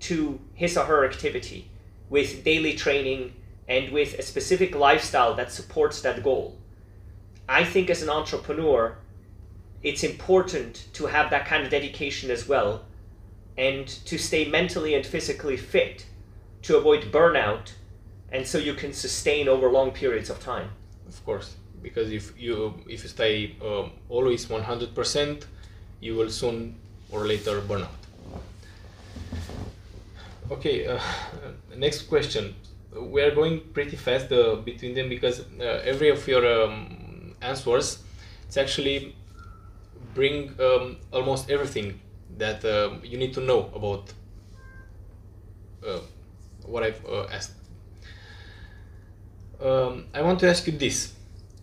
to 0.00 0.40
his 0.54 0.76
or 0.76 0.84
her 0.84 1.04
activity 1.04 1.70
with 2.08 2.44
daily 2.44 2.74
training 2.74 3.34
and 3.68 3.92
with 3.92 4.18
a 4.18 4.22
specific 4.22 4.74
lifestyle 4.74 5.34
that 5.34 5.52
supports 5.52 6.00
that 6.00 6.22
goal. 6.22 6.56
I 7.48 7.64
think 7.64 7.90
as 7.90 8.02
an 8.02 8.10
entrepreneur, 8.10 8.96
it's 9.82 10.02
important 10.02 10.88
to 10.94 11.06
have 11.06 11.30
that 11.30 11.46
kind 11.46 11.62
of 11.64 11.70
dedication 11.70 12.30
as 12.30 12.48
well 12.48 12.84
and 13.56 13.86
to 13.86 14.18
stay 14.18 14.48
mentally 14.48 14.94
and 14.94 15.04
physically 15.04 15.56
fit 15.56 16.06
to 16.62 16.76
avoid 16.76 17.12
burnout 17.12 17.72
and 18.30 18.46
so 18.46 18.58
you 18.58 18.74
can 18.74 18.92
sustain 18.92 19.48
over 19.48 19.70
long 19.70 19.90
periods 19.90 20.30
of 20.30 20.40
time 20.40 20.70
of 21.08 21.24
course 21.24 21.56
because 21.82 22.10
if 22.12 22.38
you 22.40 22.74
if 22.88 23.02
you 23.02 23.08
stay 23.08 23.56
um, 23.62 23.90
always 24.08 24.46
100% 24.46 25.44
you 26.00 26.14
will 26.14 26.30
soon 26.30 26.76
or 27.10 27.26
later 27.26 27.60
burn 27.60 27.82
out. 27.82 28.02
Okay 30.50 30.86
uh, 30.86 31.00
next 31.76 32.02
question. 32.02 32.54
We 32.94 33.22
are 33.22 33.34
going 33.34 33.60
pretty 33.74 33.96
fast 33.96 34.32
uh, 34.32 34.56
between 34.56 34.94
them 34.94 35.08
because 35.08 35.40
uh, 35.60 35.82
every 35.84 36.08
of 36.10 36.26
your 36.26 36.44
um, 36.46 37.34
answers 37.40 38.02
it's 38.46 38.56
actually 38.56 39.14
bring 40.14 40.54
um, 40.58 40.96
almost 41.12 41.50
everything 41.50 42.00
that 42.38 42.64
uh, 42.64 42.90
you 43.04 43.18
need 43.18 43.34
to 43.34 43.40
know 43.40 43.70
about 43.74 44.12
uh, 45.86 46.00
what 46.64 46.82
I've 46.82 47.04
uh, 47.06 47.26
asked. 47.30 47.52
Um, 49.60 50.06
I 50.14 50.22
want 50.22 50.38
to 50.40 50.48
ask 50.48 50.66
you 50.66 50.72
this: 50.72 51.14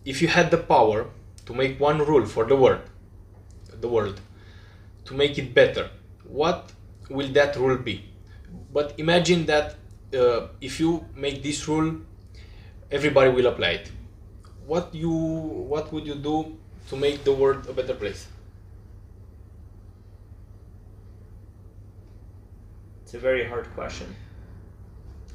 If 0.06 0.22
you 0.22 0.28
had 0.28 0.52
the 0.52 0.58
power 0.58 1.08
to 1.46 1.52
make 1.52 1.80
one 1.80 1.98
rule 1.98 2.24
for 2.26 2.44
the 2.44 2.54
world, 2.56 2.82
the 3.80 3.88
world, 3.88 4.20
to 5.04 5.14
make 5.14 5.36
it 5.36 5.52
better, 5.52 5.90
what 6.24 6.72
will 7.10 7.28
that 7.32 7.56
rule 7.56 7.76
be? 7.76 8.04
But 8.72 8.94
imagine 8.98 9.46
that 9.46 9.74
uh, 10.14 10.46
if 10.60 10.78
you 10.78 11.04
make 11.16 11.42
this 11.42 11.66
rule, 11.66 11.96
everybody 12.90 13.30
will 13.30 13.46
apply 13.48 13.70
it. 13.80 13.90
What 14.64 14.94
you 14.94 15.10
what 15.10 15.92
would 15.92 16.06
you 16.06 16.14
do 16.14 16.56
to 16.88 16.96
make 16.96 17.24
the 17.24 17.32
world 17.32 17.68
a 17.68 17.72
better 17.72 17.94
place? 17.94 18.28
It's 23.02 23.14
a 23.14 23.18
very 23.18 23.44
hard 23.48 23.72
question. 23.74 24.14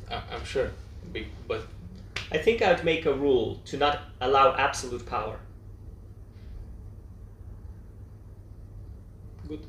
I'm 0.09 0.43
sure, 0.43 0.71
but 1.47 1.61
I 2.31 2.37
think 2.39 2.61
I'd 2.63 2.83
make 2.83 3.05
a 3.05 3.13
rule 3.13 3.57
to 3.65 3.77
not 3.77 3.99
allow 4.19 4.55
absolute 4.55 5.05
power. 5.05 5.39
good. 9.47 9.65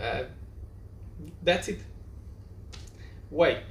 Uh, 0.00 0.24
that's 1.42 1.68
it. 1.68 1.80
Why? 3.30 3.62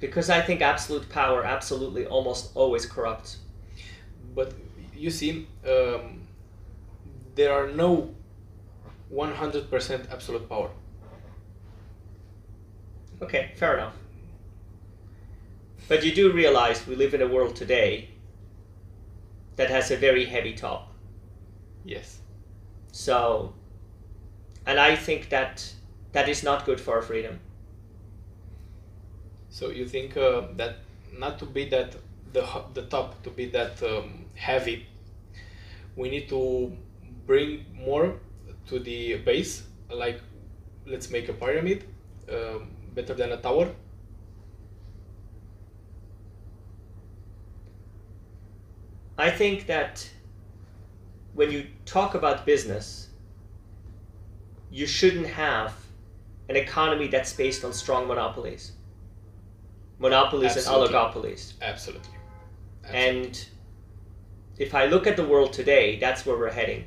Because 0.00 0.28
I 0.30 0.40
think 0.42 0.60
absolute 0.60 1.08
power 1.08 1.44
absolutely 1.44 2.06
almost 2.06 2.50
always 2.54 2.84
corrupts. 2.86 3.38
But 4.34 4.52
you 4.94 5.10
see, 5.10 5.48
um, 5.66 6.26
there 7.34 7.52
are 7.52 7.68
no 7.68 8.14
100% 9.10 10.10
absolute 10.10 10.48
power. 10.48 10.70
Okay, 13.22 13.52
fair 13.56 13.74
enough. 13.74 13.94
But 15.88 16.04
you 16.04 16.14
do 16.14 16.32
realize 16.32 16.86
we 16.86 16.96
live 16.96 17.14
in 17.14 17.22
a 17.22 17.28
world 17.28 17.56
today 17.56 18.10
that 19.56 19.70
has 19.70 19.90
a 19.90 19.96
very 19.96 20.24
heavy 20.26 20.52
top. 20.52 20.92
Yes. 21.84 22.20
So, 22.92 23.54
and 24.66 24.78
I 24.78 24.96
think 24.96 25.28
that 25.30 25.72
that 26.12 26.28
is 26.28 26.42
not 26.42 26.66
good 26.66 26.80
for 26.80 26.94
our 26.96 27.02
freedom. 27.02 27.40
So 29.48 29.70
you 29.70 29.86
think 29.86 30.16
uh, 30.16 30.42
that 30.56 30.76
not 31.16 31.38
to 31.38 31.46
be 31.46 31.68
that 31.70 31.96
the 32.32 32.44
the 32.74 32.82
top 32.82 33.22
to 33.22 33.30
be 33.30 33.46
that 33.46 33.82
um, 33.82 34.26
heavy, 34.34 34.86
we 35.94 36.10
need 36.10 36.28
to 36.28 36.76
bring 37.26 37.64
more 37.72 38.20
to 38.66 38.78
the 38.78 39.16
base. 39.18 39.62
Like, 39.90 40.20
let's 40.84 41.10
make 41.10 41.28
a 41.28 41.32
pyramid, 41.32 41.84
um, 42.28 42.68
better 42.96 43.14
than 43.14 43.30
a 43.30 43.36
tower. 43.36 43.68
I 49.18 49.30
think 49.30 49.66
that 49.66 50.08
when 51.34 51.50
you 51.50 51.66
talk 51.84 52.14
about 52.14 52.44
business, 52.44 53.10
you 54.70 54.86
shouldn't 54.86 55.26
have 55.26 55.74
an 56.48 56.56
economy 56.56 57.06
that's 57.06 57.32
based 57.32 57.64
on 57.64 57.72
strong 57.72 58.08
monopolies. 58.08 58.72
Monopolies 59.98 60.56
Absolutely. 60.56 60.86
and 60.86 60.94
oligopolies. 60.94 61.52
Absolutely. 61.62 62.10
And 62.84 63.46
if 64.58 64.74
I 64.74 64.86
look 64.86 65.06
at 65.06 65.16
the 65.16 65.24
world 65.24 65.52
today, 65.52 65.98
that's 65.98 66.24
where 66.24 66.38
we're 66.38 66.52
heading. 66.52 66.84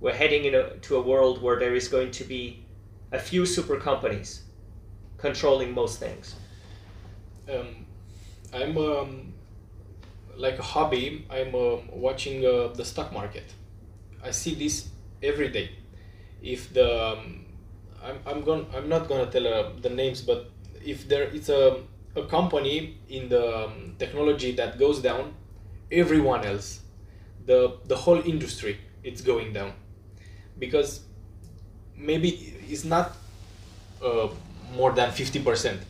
We're 0.00 0.14
heading 0.14 0.44
into 0.44 0.96
a 0.96 1.02
world 1.02 1.42
where 1.42 1.58
there 1.58 1.74
is 1.74 1.88
going 1.88 2.10
to 2.12 2.24
be 2.24 2.64
a 3.12 3.18
few 3.18 3.44
super 3.44 3.76
companies 3.76 4.49
controlling 5.20 5.74
most 5.74 6.00
things. 6.00 6.34
um, 7.48 7.86
I'm 8.52 8.76
um, 8.78 9.32
like 10.36 10.58
a 10.58 10.62
hobby. 10.62 11.26
I'm 11.30 11.54
um 11.54 11.88
watching 11.92 12.44
uh, 12.44 12.68
the 12.74 12.84
stock 12.84 13.12
market. 13.12 13.44
I 14.22 14.30
see 14.32 14.54
this 14.54 14.88
every 15.22 15.48
day. 15.48 15.70
If 16.42 16.72
the 16.72 16.88
um, 17.12 17.46
I'm 18.02 18.18
I'm 18.26 18.42
going 18.42 18.66
I'm 18.74 18.88
not 18.88 19.08
gonna 19.08 19.30
tell 19.30 19.46
uh, 19.46 19.70
the 19.80 19.90
names, 19.90 20.22
but 20.22 20.50
if 20.84 21.08
there 21.08 21.24
it's 21.24 21.48
a 21.48 21.82
a 22.16 22.24
company 22.26 22.98
in 23.08 23.28
the 23.28 23.66
um, 23.66 23.94
technology 23.98 24.52
that 24.52 24.78
goes 24.78 25.00
down, 25.00 25.34
everyone 25.92 26.44
else, 26.44 26.80
the 27.46 27.78
the 27.86 27.96
whole 27.96 28.20
industry, 28.20 28.78
it's 29.04 29.20
going 29.20 29.52
down, 29.52 29.72
because 30.58 31.02
maybe 31.96 32.56
it's 32.68 32.84
not 32.84 33.16
uh, 34.04 34.28
more 34.74 34.92
than 34.92 35.10
fifty 35.10 35.42
percent, 35.42 35.80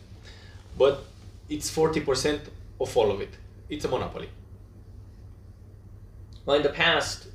but 0.77 1.03
it's 1.49 1.69
40% 1.69 2.39
of 2.79 2.95
all 2.95 3.11
of 3.11 3.19
it. 3.19 3.35
It's 3.69 3.83
a 3.83 3.89
monopoly. 3.89 4.29
Well, 6.45 6.55
in 6.55 6.63
the 6.63 6.69
past, 6.69 7.27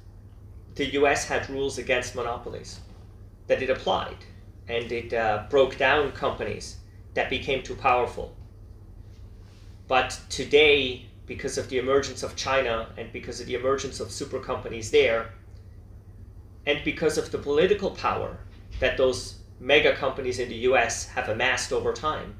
the 0.75 0.87
US 1.01 1.27
had 1.27 1.49
rules 1.51 1.79
against 1.79 2.15
monopolies 2.15 2.81
that 3.47 3.63
it 3.63 3.71
applied, 3.71 4.17
and 4.69 4.91
it 4.91 5.13
uh, 5.13 5.45
broke 5.51 5.77
down 5.77 6.13
companies 6.13 6.79
that 7.15 7.31
became 7.31 7.63
too 7.63 7.77
powerful. 7.77 8.35
But 9.87 10.19
today, 10.29 11.07
because 11.27 11.59
of 11.59 11.69
the 11.69 11.79
emergence 11.79 12.23
of 12.23 12.37
China 12.37 12.89
and 12.97 13.13
because 13.13 13.41
of 13.41 13.47
the 13.47 13.55
emergence 13.55 14.01
of 14.01 14.11
super 14.11 14.41
companies 14.41 14.91
there, 14.91 15.31
and 16.67 16.83
because 16.85 17.17
of 17.17 17.31
the 17.31 17.39
political 17.39 17.91
power 17.91 18.39
that 18.81 18.97
those 18.97 19.37
mega 19.59 19.95
companies 19.95 20.38
in 20.38 20.49
the 20.49 20.66
US 20.71 21.09
have 21.09 21.29
amassed 21.29 21.73
over 21.73 21.92
time, 21.92 22.37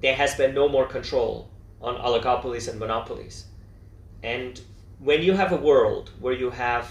there 0.00 0.14
has 0.14 0.34
been 0.34 0.54
no 0.54 0.68
more 0.68 0.86
control 0.86 1.50
on 1.80 1.96
oligopolies 1.96 2.68
and 2.68 2.78
monopolies. 2.78 3.46
And 4.22 4.60
when 4.98 5.22
you 5.22 5.34
have 5.34 5.52
a 5.52 5.56
world 5.56 6.10
where 6.20 6.32
you 6.32 6.50
have 6.50 6.88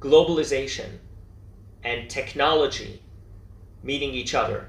globalization 0.00 0.98
and 1.82 2.08
technology 2.08 3.02
meeting 3.82 4.14
each 4.14 4.34
other, 4.34 4.68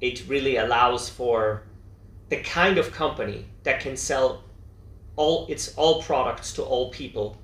it 0.00 0.26
really 0.28 0.56
allows 0.56 1.08
for 1.08 1.62
the 2.28 2.36
kind 2.38 2.78
of 2.78 2.92
company 2.92 3.46
that 3.62 3.80
can 3.80 3.96
sell 3.96 4.42
all 5.16 5.46
its 5.48 5.74
all 5.76 6.02
products 6.02 6.52
to 6.54 6.62
all 6.62 6.90
people 6.90 7.36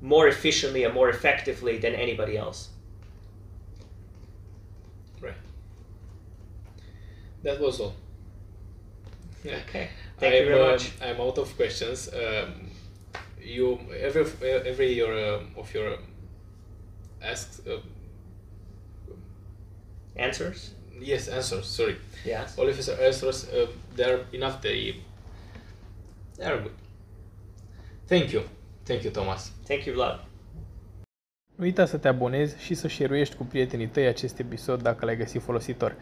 more 0.00 0.28
efficiently 0.28 0.84
and 0.84 0.94
more 0.94 1.10
effectively 1.10 1.78
than 1.78 1.94
anybody 1.94 2.36
else. 2.36 2.70
Right. 5.20 5.34
That 7.42 7.60
was 7.60 7.80
all. 7.80 7.94
Okay. 9.46 9.88
Thank 10.18 10.34
you 10.34 10.40
I'm, 10.40 10.46
very 10.46 10.60
um, 10.60 10.68
much. 10.70 10.92
I'm 11.02 11.20
out 11.20 11.38
of 11.38 11.56
questions. 11.56 12.08
Um, 12.12 12.70
you 13.42 13.78
every 13.98 14.24
every 14.42 14.92
your 14.92 15.12
um, 15.34 15.46
of 15.56 15.72
your 15.74 15.94
um, 15.94 16.02
asks 17.22 17.60
uh, 17.66 17.80
Answers? 20.16 20.70
yes 21.00 21.28
answers. 21.28 21.66
Sorry, 21.66 21.96
Yes. 22.26 22.58
all 22.58 22.68
of 22.68 22.86
your 22.86 23.00
answers 23.00 23.48
uh, 23.48 23.66
they're 23.96 24.20
enough. 24.32 24.60
They 24.60 24.96
they 26.36 26.44
are 26.44 26.58
good. 26.60 26.72
Thank 28.06 28.32
you, 28.32 28.42
thank 28.84 29.02
you, 29.04 29.10
Thomas. 29.10 29.52
Thank 29.66 29.86
you, 29.86 29.94
Vlad. 29.94 30.24
Nu 31.56 31.64
uita 31.64 31.86
să 31.86 31.96
te 31.96 32.08
abonezi 32.08 32.62
și 32.62 32.74
să 32.74 32.88
share 32.88 33.26
cu 33.36 33.44
prietenii 33.44 33.86
tăi 33.88 34.06
acest 34.06 34.38
episod 34.38 34.82
dacă 34.82 35.04
l-ai 35.04 35.16
găsit 35.16 35.42
folositor. 35.42 35.96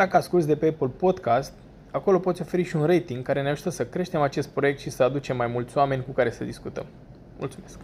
Dacă 0.00 0.16
asculti 0.16 0.46
de 0.46 0.56
pe 0.56 0.66
Apple 0.66 0.86
Podcast, 0.86 1.52
acolo 1.90 2.18
poți 2.18 2.42
oferi 2.42 2.62
și 2.62 2.76
un 2.76 2.86
rating 2.86 3.22
care 3.22 3.42
ne 3.42 3.48
ajută 3.48 3.70
să 3.70 3.86
creștem 3.86 4.20
acest 4.20 4.48
proiect 4.48 4.78
și 4.78 4.90
să 4.90 5.02
aducem 5.02 5.36
mai 5.36 5.46
mulți 5.46 5.76
oameni 5.76 6.04
cu 6.04 6.10
care 6.10 6.30
să 6.30 6.44
discutăm. 6.44 6.86
Mulțumesc! 7.38 7.78